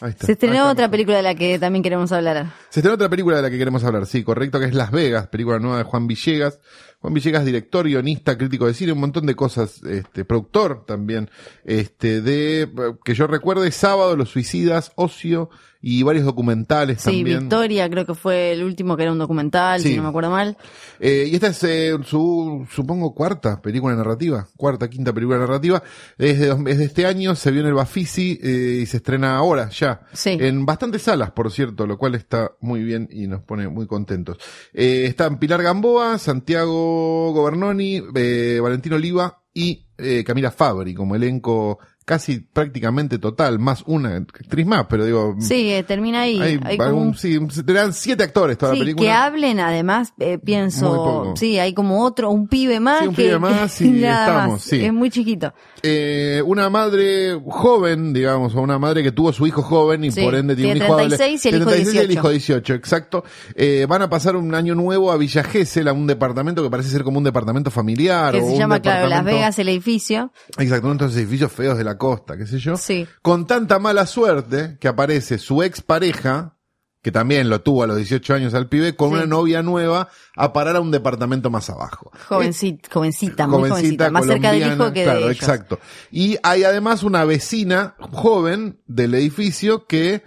[0.00, 0.26] Ahí está.
[0.26, 0.90] Se estrenó Ahí está, otra Nico.
[0.92, 2.46] película de la que también queremos hablar.
[2.70, 5.28] Se estrenó otra película de la que queremos hablar, sí, correcto, que es Las Vegas,
[5.28, 6.58] película nueva de Juan Villegas.
[7.00, 11.30] Juan Villegas, director, guionista, crítico de cine, un montón de cosas, este, productor también,
[11.64, 12.68] este, de,
[13.04, 15.50] que yo recuerde, Sábado, Los Suicidas, Ocio
[15.82, 17.40] y varios documentales Sí, también.
[17.40, 19.88] Victoria, creo que fue el último que era un documental, Sí.
[19.90, 20.56] si no me acuerdo mal.
[21.00, 25.82] Eh, y esta es eh, su, supongo, cuarta película narrativa, cuarta, quinta película narrativa.
[26.16, 29.36] Es de, es de este año, se vio en el Bafisi eh, y se estrena
[29.36, 30.02] ahora, ya.
[30.12, 30.36] Sí.
[30.40, 34.38] En bastantes salas, por cierto, lo cual está muy bien y nos pone muy contentos.
[34.72, 41.78] Eh, están Pilar Gamboa, Santiago Governoni, eh, Valentino Oliva y eh, Camila Fabri como elenco
[42.04, 45.36] casi prácticamente total, más una actriz más, pero digo...
[45.38, 46.40] Sí, eh, termina ahí.
[46.40, 49.06] hay Hay algún- sí, te dan siete actores toda la película.
[49.06, 53.00] que hablen además, eh, pienso, sí, hay como otro, un pibe más.
[53.00, 54.62] Sí, un que- pibe más y nada estamos, más.
[54.62, 54.84] sí.
[54.84, 55.52] Es muy chiquito.
[55.82, 60.34] eh, una madre joven, digamos, o una madre que tuvo su hijo joven y por
[60.34, 62.12] ende tiene un hijo 36 y el hijo 36 y el 18.
[62.20, 63.24] hijo 18, exacto.
[63.54, 66.88] Eh, van a pasar un año nuevo a Villa Gesell, a un departamento que parece
[66.90, 68.32] ser como un departamento familiar.
[68.32, 70.32] Que o se un llama, claro, Las Vegas, el edificio.
[70.58, 72.76] Exacto, uno de estos edificios feos de la costa, qué sé yo.
[72.76, 73.06] Sí.
[73.22, 76.56] Con tanta mala suerte que aparece su ex pareja,
[77.02, 79.14] que también lo tuvo a los 18 años al pibe, con Sí.
[79.16, 82.12] una novia nueva a parar a un departamento más abajo.
[82.28, 84.10] Jovencita, jovencita, muy jovencita.
[84.10, 85.36] Más cerca del hijo que claro, de ellos.
[85.42, 85.80] exacto.
[86.12, 90.22] Y hay además una vecina joven del edificio que,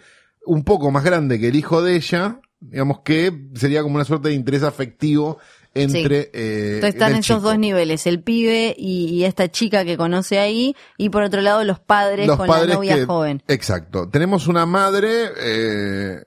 [0.45, 4.29] un poco más grande que el hijo de ella, digamos que sería como una suerte
[4.29, 5.37] de interés afectivo
[5.75, 6.29] entre...
[6.33, 7.39] eh, Entonces están esos chico.
[7.41, 11.63] dos niveles, el pibe y, y esta chica que conoce ahí, y por otro lado
[11.63, 13.43] los padres Los con padres la novia que- joven.
[13.47, 14.09] Exacto.
[14.09, 15.29] Tenemos una madre...
[15.37, 16.23] Eh,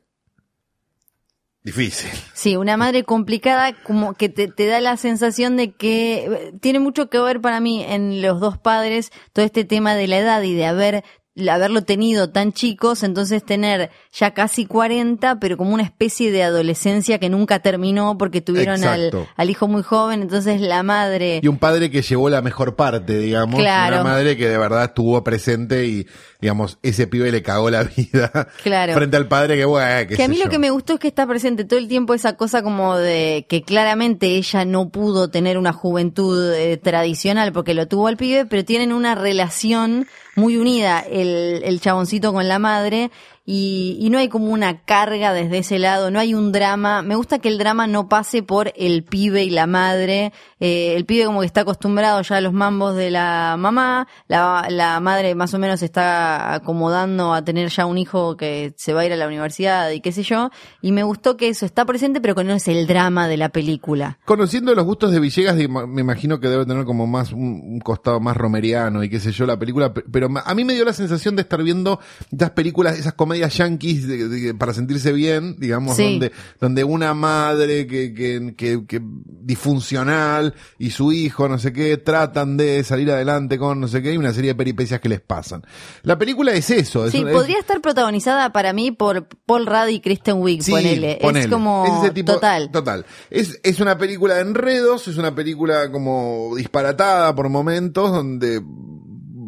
[1.62, 2.11] difícil.
[2.32, 6.78] Sí, una madre complicada como que te, te da la sensación de que eh, tiene
[6.78, 10.42] mucho que ver para mí en los dos padres todo este tema de la edad
[10.42, 11.04] y de haber
[11.48, 17.18] haberlo tenido tan chicos, entonces tener ya casi 40, pero como una especie de adolescencia
[17.18, 21.40] que nunca terminó porque tuvieron al, al hijo muy joven, entonces la madre...
[21.42, 23.61] Y un padre que llevó la mejor parte, digamos.
[23.61, 24.01] Claro.
[24.01, 26.07] Una madre que de verdad estuvo presente y,
[26.40, 28.48] digamos, ese pibe le cagó la vida.
[28.62, 28.94] Claro.
[28.94, 31.09] Frente al padre que, bueno, qué Que a mí lo que me gustó es que
[31.09, 35.59] está presente todo el tiempo esa cosa como de que claramente ella no pudo tener
[35.59, 41.01] una juventud eh, tradicional porque lo tuvo al pibe, pero tienen una relación muy unida
[41.01, 43.11] el, el chaboncito con la madre
[43.50, 47.00] y, no hay como una carga desde ese lado, no hay un drama.
[47.00, 50.34] Me gusta que el drama no pase por el pibe y la madre.
[50.61, 54.66] Eh, el pibe como que está acostumbrado ya a los mambos de la mamá, la,
[54.68, 59.00] la madre más o menos está acomodando a tener ya un hijo que se va
[59.00, 60.50] a ir a la universidad y qué sé yo.
[60.82, 63.48] Y me gustó que eso está presente, pero que no es el drama de la
[63.48, 64.18] película.
[64.26, 68.20] Conociendo los gustos de Villegas, me imagino que debe tener como más un, un costado
[68.20, 70.92] más romeriano y qué sé yo la película, pe- pero a mí me dio la
[70.92, 71.98] sensación de estar viendo
[72.30, 76.05] estas películas, esas comedias yankees de- de- para sentirse bien, digamos, Sí.
[76.12, 81.96] donde, donde una madre que, que, que, que disfuncional y su hijo, no sé qué,
[81.96, 85.20] tratan de salir adelante con no sé qué, y una serie de peripecias que les
[85.20, 85.62] pasan.
[86.03, 87.07] La película es eso.
[87.07, 90.62] es Sí, una- es- podría estar protagonizada para mí por Paul Rudd y Kristen Wiig,
[90.62, 91.18] Sí, ponele.
[91.20, 91.44] ponele.
[91.46, 92.70] Es como Es ese tipo- total.
[92.70, 93.05] Total.
[93.31, 98.62] Es, es una película de enredos, es una película como disparatada por momentos, donde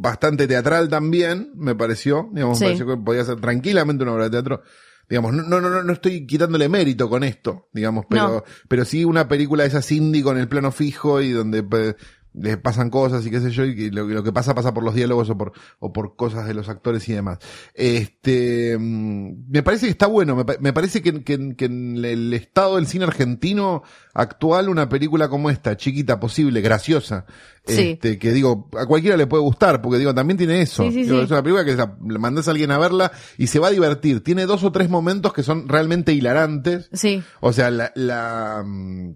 [0.00, 2.30] bastante teatral también, me pareció.
[2.32, 2.64] Digamos, Sí.
[2.64, 4.62] me pareció que podía ser tranquilamente una obra de teatro.
[5.08, 8.44] Digamos, no, no, no, no estoy quitándole mérito con esto, digamos, pero, No.
[8.68, 11.96] pero sí una película de esa indie con el plano fijo y donde pues,
[12.34, 14.94] les pasan cosas y qué sé yo, y lo, lo que pasa pasa por los
[14.94, 17.38] diálogos o por, o por cosas de los actores y demás.
[17.74, 22.04] Este, mm, me parece que está bueno, me, pa- me parece que, que- que en
[22.04, 23.82] el estado del cine argentino
[24.14, 27.26] actual una película como esta, chiquita, posible, graciosa,
[27.66, 27.90] Sí.
[27.92, 30.82] este, que digo, a cualquiera le puede gustar, porque digo, también tiene eso.
[30.84, 31.20] Sí, sí, Digo.
[31.20, 33.70] Es una película que la, le mandas a alguien a verla y se va a
[33.72, 34.22] divertir.
[34.24, 36.88] Tiene dos o tres momentos que son realmente hilarantes.
[36.92, 37.22] Sí.
[37.40, 39.10] O sea, la, la, mm,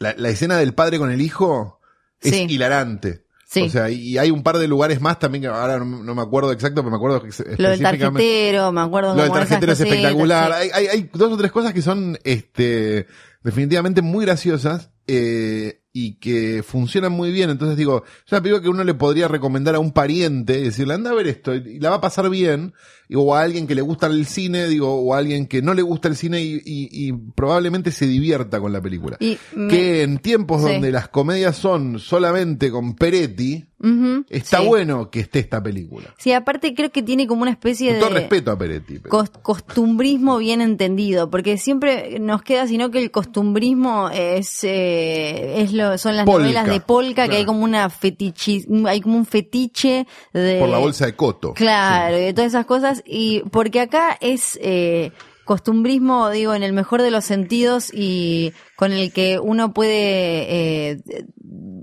[0.00, 1.77] la, la escena del padre con el hijo
[2.20, 2.46] es Sí.
[2.48, 3.24] hilarante.
[3.46, 3.62] Sí.
[3.62, 6.20] O sea, y hay un par de lugares más también que ahora no, no me
[6.20, 7.30] acuerdo exacto, pero me acuerdo que
[7.62, 10.52] Lo del tarjetero, me acuerdo Lo del tarjetero es espectacular.
[10.52, 10.58] sí.
[10.58, 13.06] Hay, hay, hay dos o tres cosas que son, este,
[13.42, 17.50] definitivamente muy graciosas, eh, y que funcionan muy bien.
[17.50, 20.94] Entonces digo, es una película que uno le podría recomendar a un pariente y decirle,
[20.94, 22.72] anda a ver esto, y la va a pasar bien,
[23.14, 25.82] o a alguien que le gusta el cine, digo, o a alguien que no le
[25.82, 29.16] gusta el cine y, y- y probablemente se divierta con la película.
[29.20, 30.68] Y me- Que en tiempos Sí.
[30.72, 33.64] donde las comedias son solamente con Peretti,
[34.28, 34.66] Está sí.
[34.66, 36.12] bueno que esté esta película.
[36.18, 38.98] Sí, aparte creo que tiene como una especie Con todo de respeto a Peretti.
[38.98, 45.62] pero- cos- costumbrismo bien entendido, porque siempre nos queda, sino que el costumbrismo es, eh,
[45.62, 49.16] es lo, son las Polka, novelas de polka, que hay como una fetichi, hay como
[49.16, 51.54] un fetiche de por la bolsa de coto.
[51.54, 53.02] Claro, y de todas esas cosas.
[53.06, 55.12] Y porque acá es eh,
[55.44, 61.00] costumbrismo, digo, en el mejor de los sentidos y con el que uno puede eh,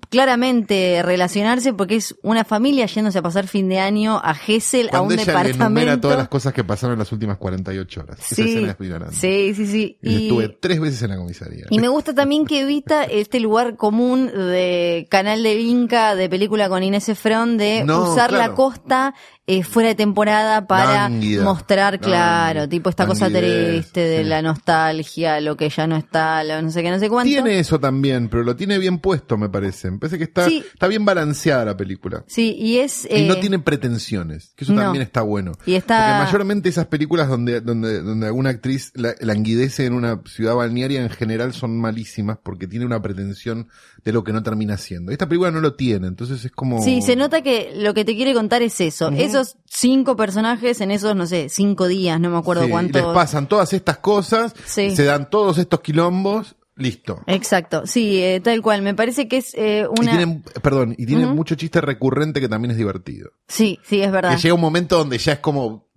[0.10, 4.92] claramente relacionarse porque es una familia yéndose a pasar fin de año a Gessel, a
[4.92, 6.00] Cuando un ella le departamento.
[6.02, 8.20] todas las cosas que pasaron en las últimas 48 horas.
[8.20, 9.98] Esa Sí, escena es sí, sí, sí.
[10.02, 11.66] Y Y- estuve tres veces en la comisaría.
[11.70, 16.70] y me gusta también que evita este lugar común de canal de Inca, de película
[16.70, 18.56] con Inés Efron, de No, usar la claro.
[18.56, 19.14] costa
[19.48, 21.44] eh, fuera de temporada para Lánguida.
[21.44, 22.70] mostrar, claro, Lánguida.
[22.70, 24.30] tipo esta cosa triste de sí.
[24.30, 27.30] la nostalgia, lo que ya no está, lo no sé qué, no sé cuánto.
[27.30, 29.92] Tiene eso también, pero lo tiene bien puesto, me parece.
[29.92, 30.64] Me parece que está, Sí.
[30.74, 32.24] está bien balanceada la película.
[32.28, 33.08] Sí, y es...
[33.10, 34.82] Y no eh, tiene pretensiones, que eso no.
[34.82, 35.52] también está bueno.
[35.66, 40.22] Y está- Porque mayormente esas películas donde, donde, donde alguna actriz la- languidece en una
[40.26, 43.68] ciudad balnearia en general son malísimas porque tiene una pretensión
[44.04, 45.12] de lo que no termina siendo.
[45.12, 46.82] Esta película no lo tiene, entonces es como...
[46.84, 49.12] Sí, se nota que lo que te quiere contar es eso.
[49.42, 52.98] Esos cinco personajes en esos, no sé, cinco días, no me acuerdo Sí, cuánto.
[53.00, 54.96] Les pasan todas estas cosas, Sí.
[54.96, 57.22] se dan todos estos quilombos, listo.
[57.28, 58.82] Exacto, sí, eh, tal cual.
[58.82, 60.12] Me parece que es eh, Y una...
[60.12, 63.32] tienen, perdón, y tienen mucho chiste recurrente que también es divertido.
[63.48, 64.36] Sí, sí, es verdad.
[64.36, 65.88] Que llega un momento donde ya es como,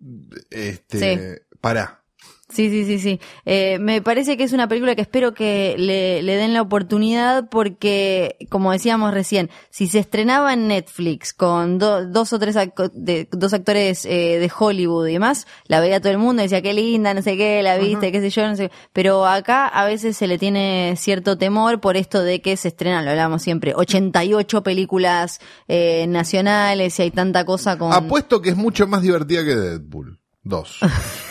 [0.50, 1.97] este, pará.
[2.50, 3.20] Sí, sí, sí, sí.
[3.44, 7.50] Eh, me parece que es una película que espero que le, le den la oportunidad
[7.50, 12.90] porque, como decíamos recién, si se estrenaba en Netflix con do- dos o tres ac-
[12.94, 16.72] de, dos actores eh, de Hollywood y demás, la veía todo el mundo, decía qué
[16.72, 18.70] linda, no sé qué, la viste, qué sé yo, no sé.
[18.94, 23.04] Pero acá a veces se le tiene cierto temor por esto de que se estrenan,
[23.04, 27.92] lo hablamos siempre, 88 películas eh, nacionales y hay tanta cosa con...
[27.92, 30.18] Apuesto que es mucho más divertida que Deadpool.
[30.42, 30.78] Dos.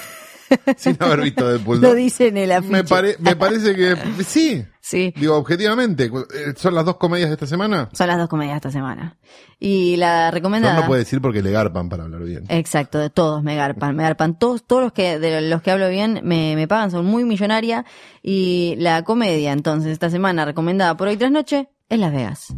[0.77, 1.81] Sin haber visto Deadpool.
[1.81, 1.97] Lo dos.
[1.97, 2.71] dice en el afiche.
[2.71, 4.63] Me, pare- me parece que sí.
[4.81, 5.13] Sí.
[5.17, 7.89] Digo, objetivamente, eh, son las dos comedias de esta semana.
[7.91, 9.17] Son las dos comedias esta semana.
[9.59, 10.79] Y la Yo recomendada.
[10.81, 12.45] no puede decir porque le garpan para hablar bien.
[12.47, 14.39] Exacto, de todos me garpan, me garpan.
[14.39, 17.83] Todos, todos los que, de los que hablo bien me, me pagan, son muy millonaria.
[18.23, 22.53] Y la comedia, entonces, esta semana recomendada por hoy tras noche, es Las Vegas.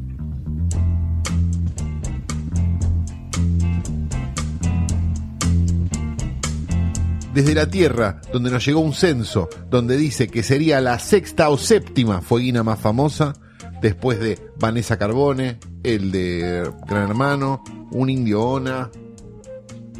[7.34, 11.58] Desde la Tierra, donde nos llegó un censo, donde dice que sería la sexta o
[11.58, 13.34] séptima fueguina más famosa,
[13.82, 18.90] después de Vanessa Carbone, el de Gran Hermano, Un Indio Ona,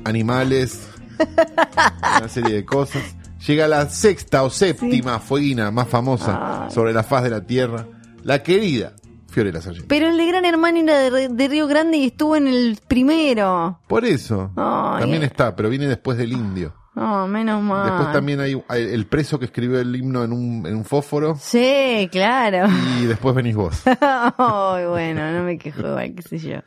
[0.06, 0.90] Animales,
[2.18, 3.04] una serie de cosas.
[3.46, 7.88] Llega la sexta o séptima fueguina más famosa sobre la faz de la Tierra,
[8.24, 8.94] la querida
[9.28, 9.88] Fiorella Sargenti.
[9.88, 13.80] Pero el de Gran Hermano era de, de Río Grande y estuvo en el primero.
[13.88, 16.74] Por eso, también está, pero viene después del Indio.
[17.02, 17.86] Oh, menos mal.
[17.86, 21.38] Después también hay el preso que escribió el himno en un, en un fósforo.
[21.40, 22.68] Sí, claro.
[23.02, 23.84] Y después venís vos.
[24.02, 26.58] Ay, bueno, no me quejo qué sé yo.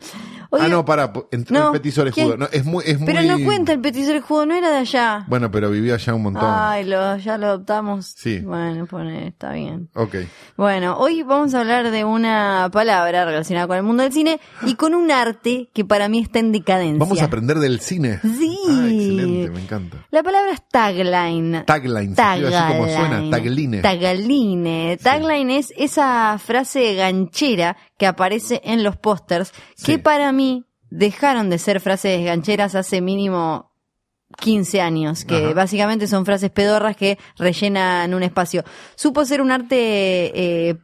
[0.60, 2.36] Ah, no, para, entró no, el Petit Orejudo.
[2.36, 3.28] No, es muy, es pero muy...
[3.28, 5.24] no cuenta el petiso del juego, no era de allá.
[5.26, 6.44] Bueno, pero vivió allá un montón.
[6.46, 8.14] Ay, lo, ya lo adoptamos.
[8.16, 8.40] Sí.
[8.40, 9.88] Bueno, pone, está bien.
[9.94, 10.16] Ok.
[10.56, 14.74] Bueno, hoy vamos a hablar de una palabra relacionada con el mundo del cine y
[14.74, 16.98] con un arte que para mí está en decadencia.
[16.98, 18.20] Vamos a aprender del cine.
[18.20, 18.58] Sí.
[18.68, 20.06] Ah, excelente, me encanta.
[20.10, 21.64] La palabra es tagline.
[21.64, 23.80] Tagline, escribe así como suena, tagline.
[23.80, 24.98] Tagline.
[24.98, 29.52] Tagline es esa frase ganchera que aparece en los pósters
[29.84, 30.41] que para mí
[30.90, 33.72] dejaron de ser frases gancheras hace mínimo
[34.38, 35.54] 15 años, que Ajá.
[35.54, 38.64] básicamente son frases pedorras que rellenan un espacio.
[38.94, 39.78] Supo ser un arte,
[40.68, 40.76] eh,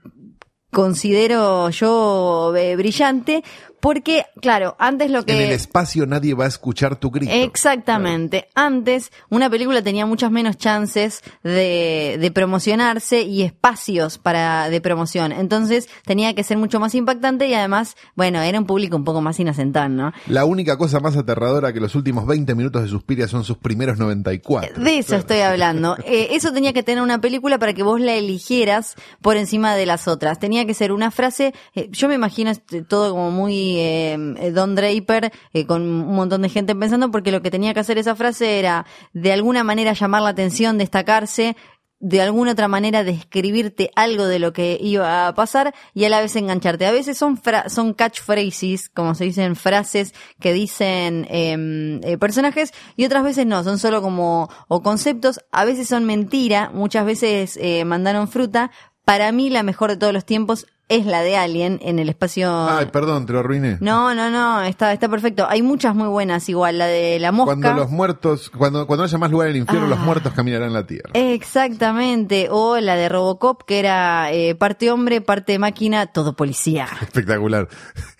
[0.71, 3.43] considero yo, eh, brillante,
[3.81, 5.33] Porque, claro, antes lo que...
[5.33, 7.33] En el espacio nadie va a escuchar tu grito.
[7.33, 8.49] Exactamente.
[8.55, 15.33] Antes, una película tenía muchas menos chances de, de promocionarse y espacios para de promoción.
[15.33, 19.21] Entonces, tenía que ser mucho más impactante y además, bueno, era un público un poco
[19.21, 20.13] más inocentón, ¿no?
[20.27, 23.99] La única cosa más aterradora que los últimos 20 minutos de Suspiria son sus primeros
[23.99, 24.83] 94.
[24.83, 25.97] De eso estoy hablando.
[26.09, 29.85] Eh, eso tenía que tener una película para que vos la eligieras por encima de
[29.85, 30.39] las otras.
[30.39, 34.75] Tenía que ser una frase, eh, yo me imagino este, todo como muy eh, Don
[34.75, 38.17] Draper, eh, con un montón de gente pensando, porque lo que tenía que hacer esa
[38.17, 41.57] frase era de alguna manera llamar la atención, destacarse,
[42.01, 46.21] de alguna otra manera describirte algo de lo que iba a pasar y a la
[46.21, 46.87] vez engancharte.
[46.87, 52.73] A veces son fra son catchphrases, como se dicen, frases que dicen em, eh, personajes
[52.97, 57.59] y otras veces no, son solo como o conceptos, a veces son mentira, muchas veces
[57.61, 58.71] eh, mandaron fruta.
[59.05, 62.51] Para mí la mejor de todos los tiempos es la de Alien en el espacio.
[62.69, 63.77] Ay, perdón, te lo arruiné.
[63.81, 65.47] No, no, no, está, está perfecto.
[65.49, 67.55] Hay muchas muy buenas igual, la de la mosca.
[67.55, 69.91] Cuando los muertos, cuando, cuando haya más lugar en el infierno, Ah.
[69.91, 71.11] los muertos caminarán la tierra.
[71.15, 76.87] Exactamente, o la de Robocop, que era eh, parte hombre, parte máquina, todo policía.
[77.03, 77.69] Espectacular.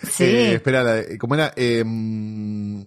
[0.03, 0.25] Sí.
[0.25, 1.53] Eh, espera, la de- ¿cómo era?
[1.57, 2.83] Eh, mm,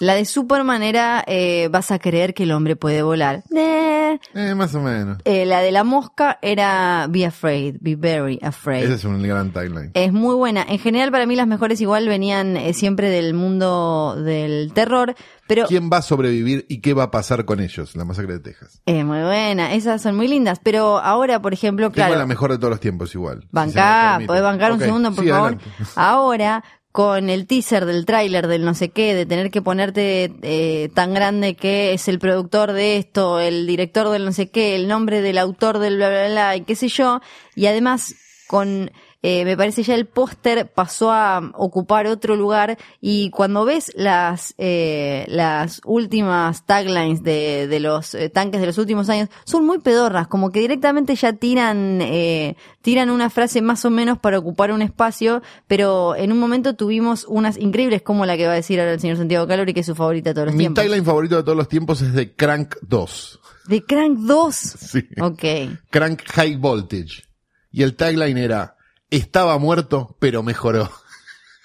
[0.00, 3.42] La de Superman era eh, vas a creer que el hombre puede volar.
[3.54, 4.18] Eh.
[4.34, 5.18] eh, más o menos.
[5.24, 8.84] Eh, la de la mosca era Be Afraid, Be Very Afraid.
[8.84, 9.90] Ese es un gran timeline.
[9.94, 10.64] Es muy buena.
[10.68, 15.14] En general, para mí las mejores igual venían eh, siempre del mundo del terror,
[15.48, 17.94] pero ¿Quién va a sobrevivir y qué va a pasar con ellos?
[17.96, 18.82] La masacre de Texas.
[18.84, 19.72] es muy buena.
[19.74, 20.60] Esas son muy lindas.
[20.62, 22.16] Pero ahora, por ejemplo, Tengo claro.
[22.18, 23.42] la mejor de todos los tiempos igual.
[23.42, 24.26] si Bancá, permite.
[24.26, 25.52] podés bancar un segundo, por sí, favor.
[25.52, 25.64] adelante.
[25.94, 26.64] Ahora,
[26.96, 31.12] con el teaser del tráiler del no sé qué, de tener que ponerte eh, tan
[31.12, 35.20] grande que es el productor de esto, el director del no sé qué, el nombre
[35.20, 37.20] del autor del bla bla bla y qué sé yo,
[37.54, 38.14] y además
[38.46, 38.90] con
[39.22, 44.54] eh, me parece ya el póster pasó a ocupar otro lugar y cuando ves las
[44.58, 49.78] eh, las últimas taglines de, de los eh, tanques de los últimos años son muy
[49.78, 54.70] pedorras como que directamente ya tiran eh, tiran una frase más o menos para ocupar
[54.70, 58.78] un espacio pero en un momento tuvimos unas increíbles como la que va a decir
[58.80, 61.04] ahora el señor Santiago Calori que es su favorita de todos los Mi tiempos tagline
[61.04, 63.40] favorito de todos los tiempos es de Crank 2.
[63.68, 65.08] de Crank 2 Sí.
[65.20, 65.44] ok
[65.90, 67.24] Crank High Voltage.
[67.72, 68.75] Y el tagline era,
[69.10, 70.90] estaba muerto, pero mejoró.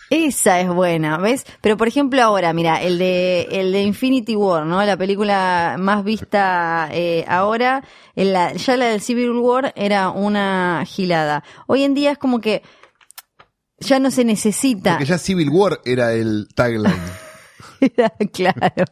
[0.10, 1.46] Esa es buena, ¿ves?
[1.62, 4.84] Pero por ejemplo ahora, mira, el de el de Infinity War, ¿no?
[4.84, 7.82] La película más vista eh, ahora,
[8.18, 11.46] en la- ya la del Civil War era una gilada.
[11.66, 12.62] Hoy en día es como que
[13.80, 14.92] ya no se necesita.
[14.98, 16.92] Porque ya Civil War era el tagline.
[18.34, 18.86] claro.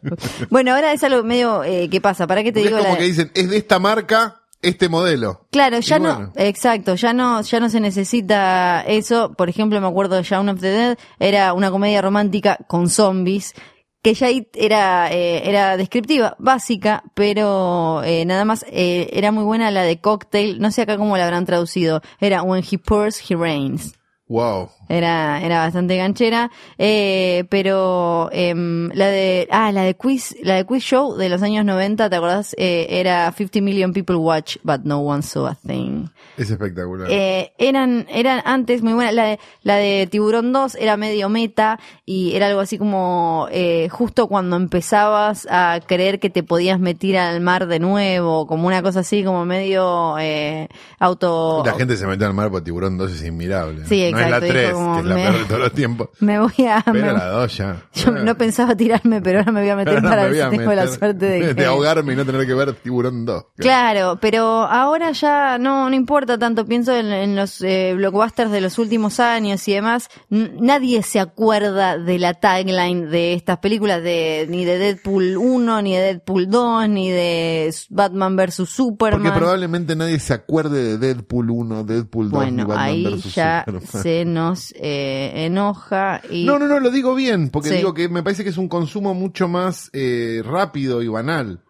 [0.50, 2.28] Bueno, ahora es algo medio eh, que pasa.
[2.28, 2.82] ¿Para qué te Porque es digo?
[2.82, 5.48] como la- que dicen, es de esta marca, este modelo.
[5.52, 9.34] Claro, ya no, exacto, ya no, ya no se necesita eso.
[9.34, 13.54] Por ejemplo, me acuerdo de Shaun of the Dead, era una comedia romántica con zombies,
[14.02, 19.72] que ya era, eh, era descriptiva, básica, pero eh, nada más, eh, era muy buena
[19.72, 23.36] la de Cocktail, no sé acá cómo la habrán traducido, era When He Pours, He
[23.36, 23.99] Rains.
[24.30, 24.70] Wow.
[24.88, 30.66] Era, era bastante ganchera, eh, pero em, la de, ah, la de quiz, la de
[30.66, 32.56] quiz show de los años 90, ¿te acordás?
[32.58, 36.06] Eh, era 50 million people watch, but no one saw a thing.
[36.38, 37.08] Es espectacular.
[37.12, 39.14] Eh, eran, eran antes muy buenas.
[39.14, 43.90] La de, la de Tiburón 2 era medio meta y era algo así como eh,
[43.90, 48.82] justo cuando empezabas a creer que te podías meter al mar de nuevo, como una
[48.82, 50.68] cosa así, como medio eh,
[51.00, 51.64] auto.
[51.66, 53.86] la gente se metió al mar por Tiburón 2 es inmirable.
[53.86, 55.60] Sí, No es la exacto, dijo 3, como, que es la me- peor de todos
[55.62, 56.10] los tiempos.
[56.20, 56.84] Me voy a.
[56.86, 57.84] Pero me- la 2 ya.
[57.94, 60.74] yo no pensaba tirarme, pero ahora me voy a meter Ahora para ver si tengo
[60.74, 63.44] la meter suerte de, que- ahogarme y no tener que ver Tiburón 2.
[63.58, 66.66] Claro, pero ahora ya no, no importa tanto.
[66.66, 70.10] Pienso en, en los eh, blockbusters de los últimos años y demás.
[70.30, 75.82] N- nadie se acuerda de la tagline de estas películas, de ni de Deadpool 1,
[75.82, 78.56] ni de Deadpool 2, ni de Batman vs.
[78.70, 79.22] Superman.
[79.24, 83.36] Porque probablemente nadie se acuerde de Deadpool 1, Deadpool 2 ni bueno, Batman ahí versus
[83.36, 84.04] ya Superman.
[84.04, 86.46] se nos eh, enoja y...
[86.46, 87.76] No, no, no, lo digo bien, porque Sí.
[87.76, 91.64] digo que me parece que es un consumo mucho más eh, rápido y banal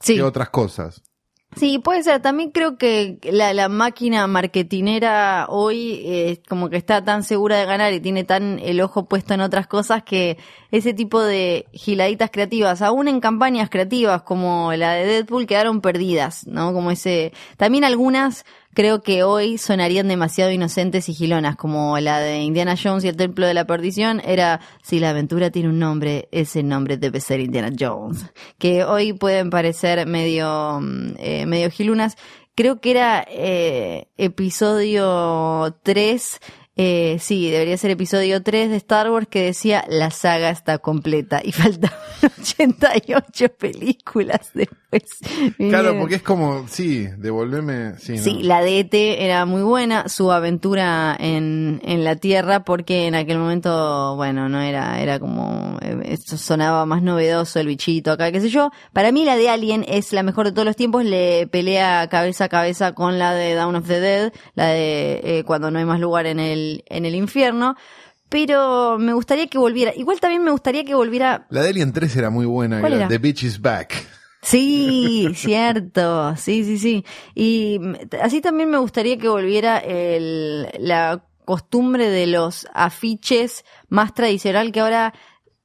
[0.00, 0.16] sí.
[0.16, 1.02] que otras cosas.
[1.56, 2.22] Sí, puede ser.
[2.22, 7.66] También creo que la, la máquina marketinera hoy eh, como que está tan segura de
[7.66, 10.38] ganar y tiene tan el ojo puesto en otras cosas que
[10.70, 16.46] ese tipo de giladitas creativas, aún en campañas creativas como la de Deadpool, quedaron perdidas,
[16.46, 16.72] ¿no?
[16.72, 17.32] Como ese...
[17.56, 18.44] También algunas
[18.74, 23.16] creo que hoy sonarían demasiado inocentes y gilonas, como la de Indiana Jones y el
[23.16, 27.40] Templo de la Perdición, era, si la aventura tiene un nombre, ese nombre debe ser
[27.40, 28.26] Indiana Jones,
[28.58, 32.16] que hoy pueden parecer medio, mm, eh, medio gilunas.
[32.54, 36.40] Creo que era eh, episodio 3,
[36.82, 41.42] Eh, sí, debería ser episodio 3 de Star Wars que decía la saga está completa
[41.44, 41.98] y faltaban
[42.40, 44.78] 88 películas después.
[45.58, 48.16] Claro, porque es como, sí, devolveme, sí.
[48.16, 48.48] Sí, ¿no?
[48.48, 53.38] la de ET era muy buena, su aventura en, en la Tierra, porque en aquel
[53.38, 58.40] momento, bueno, no era, era como, eh, esto sonaba más novedoso, el bichito acá, qué
[58.40, 58.70] sé yo.
[58.92, 62.46] Para mí la de Alien es la mejor de todos los tiempos, le pelea cabeza
[62.46, 65.84] a cabeza con la de Dawn of the Dead, la de eh, cuando no hay
[65.84, 67.76] más lugar en el, en el infierno.
[68.28, 69.92] Pero me gustaría que volviera.
[69.94, 73.00] Igual también me gustaría que volviera La de Alien 3 era muy buena, ¿Cuál era
[73.02, 73.08] era?
[73.08, 74.06] The Bitch is Back.
[74.42, 77.04] Sí, cierto, sí, sí, sí.
[77.34, 77.80] Y
[78.22, 84.80] así también me gustaría que volviera el, la costumbre de los afiches más tradicional que
[84.80, 85.12] ahora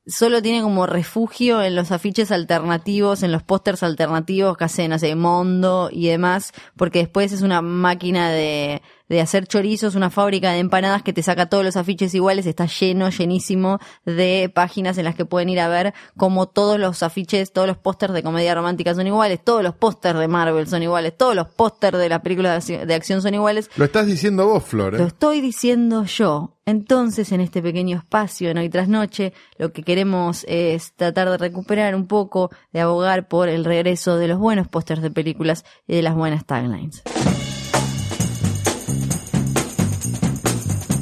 [0.08, 5.00] solo tiene como refugio en los afiches alternativos, en los pósters alternativos que hacen, no
[5.00, 10.52] sé, Mondo y demás, porque después es una máquina de, de hacer chorizos, una fábrica
[10.52, 15.06] de empanadas que te saca todos los afiches iguales, está lleno, llenísimo de páginas en
[15.06, 18.56] las que pueden ir a ver cómo todos los afiches, todos los pósters de comedia
[18.56, 22.22] romántica son iguales, todos los pósters de Marvel son iguales, todos los pósters de las
[22.22, 23.70] películas de acción- de acción son iguales.
[23.76, 24.96] Lo estás diciendo vos, Flor.
[24.96, 24.98] ¿eh?
[24.98, 26.52] Lo estoy diciendo yo.
[26.68, 31.38] Entonces, en este pequeño espacio, en hoy tras noche, lo que queremos es tratar de
[31.38, 35.96] recuperar un poco, de abogar por el regreso de los buenos pósters de películas y
[35.96, 37.04] de las buenas taglines.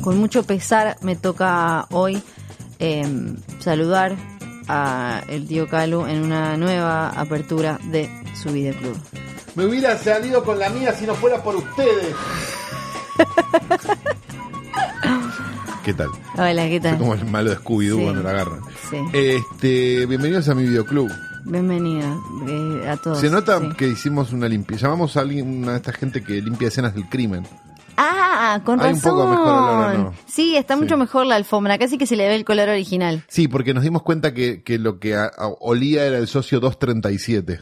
[0.03, 2.21] Con mucho pesar me toca hoy
[2.79, 4.15] em, saludar
[4.67, 8.09] a el tío Calu en una nueva apertura de
[8.41, 8.97] su videoclub.
[9.55, 12.15] Me hubiera salido con la mía si no fuera por ustedes.
[15.85, 16.07] ¿Qué tal?
[16.37, 16.97] Hola, ¿qué Soy tal?
[16.97, 18.03] como el malo de Scooby-Doo Sí.
[18.03, 18.59] cuando la agarran.
[18.89, 18.97] Sí.
[19.13, 21.11] Este, bienvenidos a mi videoclub.
[21.45, 23.19] Bienvenido eh, a todos.
[23.19, 23.67] Se nota sí.
[23.77, 24.87] que hicimos una limpieza.
[24.87, 27.45] Llamamos a alguien, una de esta gente que limpia escenas del crimen.
[27.97, 29.11] Ah, con Hay un razón.
[29.17, 30.13] poco mejor olor, ¿o no?
[30.25, 30.81] Sí, está Sí.
[30.81, 31.77] mucho mejor la alfombra.
[31.77, 33.23] Casi que se le ve el color original.
[33.27, 36.59] Sí, porque nos dimos cuenta que, que lo que a- a- olía era el socio
[36.59, 37.61] 237.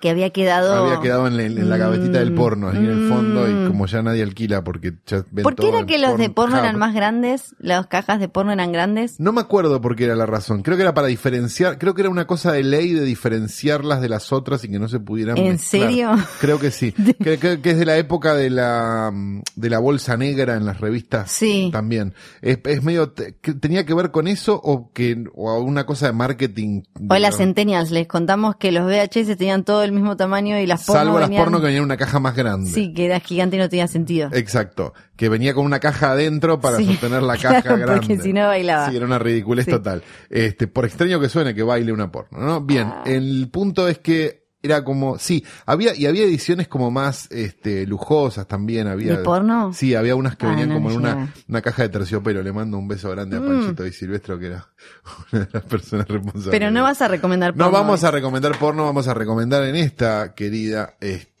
[0.00, 0.74] Que había quedado.
[0.86, 3.66] Había quedado en, la- en la gavetita del porno, ahí en el fondo, y Mm.
[3.68, 6.78] como ya nadie alquila porque ya ven ¿Por qué era que los de porno eran
[6.78, 7.54] más grandes?
[7.58, 9.18] ¿Las cajas de porno eran grandes?
[9.18, 10.62] No me acuerdo por qué era la razón.
[10.62, 14.08] Creo que era para diferenciar, creo que era una cosa de ley de diferenciarlas de
[14.08, 15.82] las otras y que no se pudieran ¿En mezclar.
[15.82, 16.10] serio?
[16.40, 16.92] Creo que sí.
[17.18, 20.64] Creo, creo que es de la época de la mm, de la bolsa negra en
[20.66, 21.70] las revistas Sí.
[21.72, 22.14] también.
[22.42, 23.12] Es, es medio
[23.60, 26.82] tenía que ver con eso o que o una cosa de marketing.
[26.98, 27.90] De- Centennials.
[27.90, 31.30] Les contamos que los VHS tenían todo el mismo tamaño y las porno Salvo las
[31.30, 32.70] porno que venían en una caja más grande.
[32.70, 34.30] Sí, que era gigante y no tenía sentido.
[34.32, 38.00] Exacto, que venía con una caja adentro para Sí, sostener la claro, caja grande.
[38.06, 38.90] porque si no bailaba.
[38.90, 39.70] Sí, era una ridiculez Sí.
[39.72, 40.02] total.
[40.30, 42.60] Este, por extraño que suene que baile una porno, ¿no?
[42.60, 43.02] Bien, Ah.
[43.06, 48.46] el punto es que era como, sí, había, y había ediciones como más, este, lujosas
[48.48, 49.16] también, había.
[49.18, 49.72] ¿De porno?
[49.72, 52.42] Sí, había unas que Ah, venían no como en una, una caja de terciopelo.
[52.42, 53.46] Le mando un beso grande a Mm.
[53.46, 54.68] Panchito y Silvestro, que era
[55.32, 56.50] una de las personas responsables.
[56.50, 57.66] Pero no vas a recomendar porno.
[57.66, 58.08] No vamos hoy.
[58.08, 61.37] a recomendar porno, vamos a recomendar en esta querida este,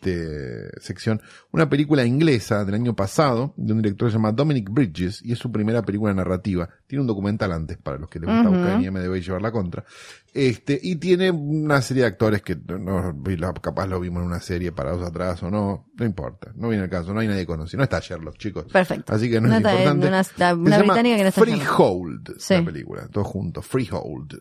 [0.80, 1.20] sección
[1.52, 5.32] una película inglesa del año pasado de un director que se llama Dominic Bridges y
[5.32, 6.68] es su primera película narrativa.
[6.86, 8.58] Tiene un documental antes para los que les gusta Ujú.
[8.58, 9.84] buscar en IMDb y llevar la contra.
[10.32, 14.40] Este, y tiene una serie de actores que no, no- capaz lo vimos en una
[14.40, 17.78] serie parados atrás o no, no importa, no viene el caso, no hay nadie conocido,
[17.78, 18.66] no está Sherlock, chicos.
[18.72, 19.12] Perfecto.
[19.12, 20.06] Así que no, es está- importante.
[20.54, 21.40] Una, británica que no está.
[21.40, 22.54] Freehold, Sí.
[22.54, 24.40] la película, todo junto, Freehold.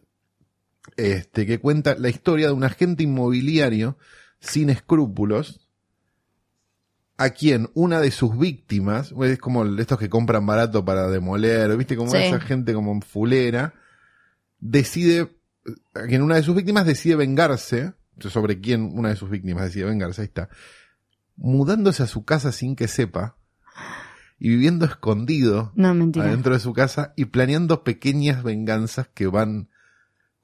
[0.96, 3.98] Este, que cuenta la historia de un agente inmobiliario
[4.40, 5.68] sin escrúpulos,
[7.18, 11.96] a quien una de sus víctimas, es como estos que compran barato para demoler, viste,
[11.96, 12.18] como Sí.
[12.18, 13.74] esa gente como fulera,
[14.60, 15.36] decide,
[15.96, 19.86] a quien una de sus víctimas decide vengarse, sobre quien una de sus víctimas decide
[19.86, 20.50] vengarse, ahí está,
[21.36, 23.36] mudándose a su casa sin que sepa,
[24.40, 29.70] y viviendo escondido No, adentro de su casa y planeando pequeñas venganzas que van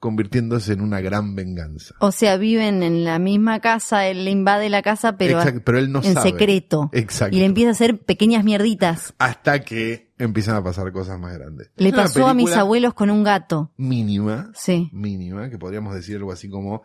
[0.04, 1.94] convirtiéndose en una gran venganza.
[1.98, 5.78] O sea, viven en la misma casa, él le invade la casa, pero Exacto, pero
[5.78, 6.30] él no en sabe.
[6.32, 6.90] secreto.
[6.92, 7.34] Exacto.
[7.34, 9.14] Y le empieza a hacer pequeñas mierditas.
[9.18, 11.70] Hasta que empiezan a pasar cosas más grandes.
[11.76, 13.72] Le Es pasó a mis abuelos con un gato.
[13.78, 14.90] Mínima, Sí.
[14.92, 16.82] mínima, que podríamos decir algo así como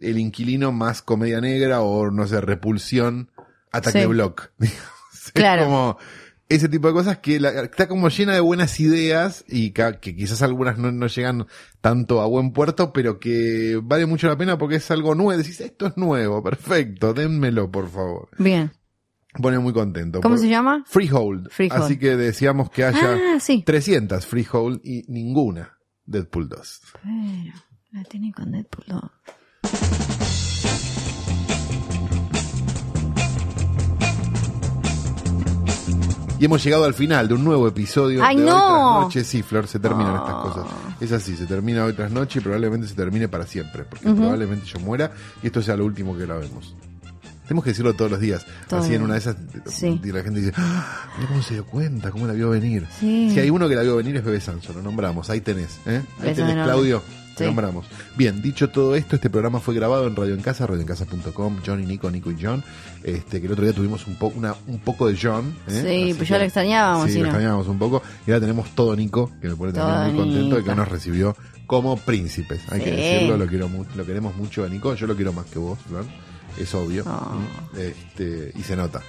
[0.00, 3.30] el inquilino más comedia negra o no sé, repulsión,
[3.70, 4.06] ataque Sí.
[4.06, 4.50] block.
[4.58, 4.82] digamos.
[5.26, 5.64] Es Claro.
[5.66, 5.98] como
[6.54, 10.42] ese tipo de cosas que la- está como llena de buenas ideas y que quizás
[10.42, 11.46] algunas no, no llegan
[11.80, 15.36] tanto a buen puerto, pero que vale mucho la pena porque es algo nuevo.
[15.36, 18.28] Decís, esto es nuevo, perfecto, dénmelo, por favor.
[18.38, 18.72] Bien.
[19.40, 20.20] Pone muy contento.
[20.20, 20.84] ¿Cómo Por- se llama?
[20.86, 21.48] Freehold.
[21.50, 21.82] Freehold.
[21.82, 23.62] Así que decíamos que haya Ah, sí.
[23.64, 26.80] 300 Freehold y ninguna Deadpool 2.
[27.02, 27.54] Pero,
[27.92, 29.02] la tiene con Deadpool 2.
[36.42, 38.56] Y hemos llegado al final de un nuevo episodio ¡Ay, de no!
[38.56, 39.22] Hoy Tras Noche.
[39.24, 40.16] Sí, Flor, se terminan Oh.
[40.16, 40.66] estas cosas.
[41.00, 44.66] Es así, se termina hoy tras noche y probablemente se termine para siempre, porque probablemente
[44.66, 46.74] yo muera y esto sea lo último que grabemos.
[47.44, 48.44] Tenemos que decirlo todos los días.
[48.68, 49.36] Todo Así en una de esas,
[49.66, 50.00] Sí.
[50.02, 52.88] y la gente dice, "Ah, mira cómo se dio cuenta, cómo la vio venir.
[52.98, 53.30] Sí.
[53.32, 55.78] Si hay uno que la vio venir es Bebe Sanso, lo nombramos, ahí tenés.
[55.86, 56.02] ¿eh?
[56.18, 56.64] Ahí Beso tenés, enorme.
[56.64, 57.02] Claudio.
[57.36, 57.44] Te Sí.
[57.44, 57.86] nombramos.
[58.16, 61.86] Bien, dicho todo esto, este programa fue grabado en Radio en Casa, radioencasa.com, John y
[61.86, 62.62] Nico, Nico y John.
[63.02, 65.54] Este, que el otro día tuvimos un poco, una, un poco de John.
[65.68, 65.70] ¿eh?
[65.70, 67.30] Sí, Así pues ya lo extrañábamos, Sí, si lo no.
[67.30, 68.02] extrañábamos un poco.
[68.26, 71.36] Y ahora tenemos todo Nico, que me pone también muy contento de que nos recibió
[71.66, 72.60] como príncipes.
[72.70, 74.94] Hay que decirlo, lo quiero lo queremos mucho a Nico.
[74.94, 76.04] Yo lo quiero más que vos, Flor.
[76.58, 77.04] Es obvio.
[77.06, 77.78] Oh.
[77.78, 79.00] Este, y se nota.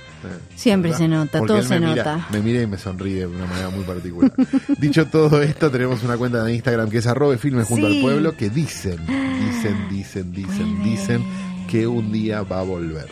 [0.55, 2.27] Siempre se nota, Porque todo se me mira- nota.
[2.31, 4.31] me mira y me sonríe de una manera muy particular.
[4.77, 7.95] Dicho todo esto, tenemos una cuenta de Instagram que es arroba filmes junto Sí.
[7.97, 11.23] al pueblo que dicen, dicen, dicen, dicen, dicen
[11.69, 13.07] que un día va a volver.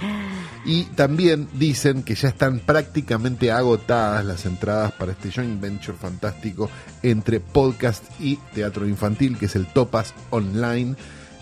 [0.63, 6.69] Y también dicen que ya están prácticamente agotadas las entradas para este joint venture fantástico
[7.01, 10.95] entre podcast y teatro infantil, que es el Topas Online.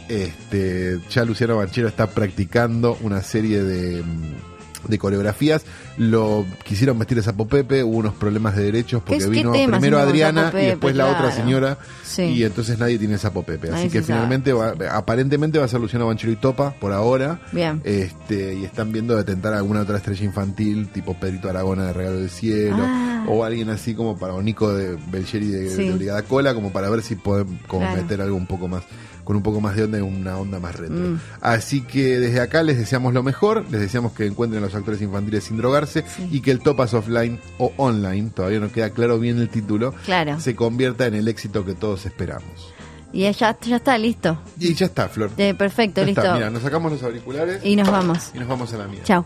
[0.08, 4.34] Este, ya Luciano Banchero está practicando una serie de, mm,
[4.88, 5.64] de coreografías.
[5.98, 9.52] Lo quisieron vestir de Sapo Pepe, hubo unos problemas de derechos porque ¿Qué- qué vino
[9.52, 12.24] primero Adriana y después la otra señora Sí.
[12.24, 13.70] y entonces nadie tiene Sapo Pepe.
[13.72, 17.42] Así que finalmente va, aparentemente va a ser Luciano Banchero y Topa por ahora.
[17.52, 17.82] Bien.
[17.84, 22.18] Este, y están viendo de tentar alguna otra estrella infantil, tipo Pedrito Aragona de Regalo
[22.20, 23.26] del Cielo, Ah.
[23.28, 25.84] o alguien así como para o Nico de Belgeri de, Sí.
[25.90, 28.02] de Brigada Cola, como para ver si podemos como Claro.
[28.02, 28.84] meter algo un poco más,
[29.30, 30.96] con un poco más de onda y una onda más retro.
[30.96, 31.20] Mm.
[31.40, 35.00] Así que desde acá les deseamos lo mejor, les deseamos que encuentren a los actores
[35.04, 39.38] infantiles sin drogarse y que el Topas Offline o Online, todavía no queda claro bien
[39.38, 40.40] el título, Claro.
[40.40, 42.74] se convierta en el éxito que todos esperamos.
[43.14, 44.40] Y ya, ya está, listo.
[44.60, 45.36] Y ya está, Flor.
[45.36, 46.22] De- perfecto, Ya listo.
[46.22, 48.32] está, mira, nos sacamos los auriculares Y nos vamos.
[48.34, 49.02] y nos vamos a la mía.
[49.04, 49.26] Chao.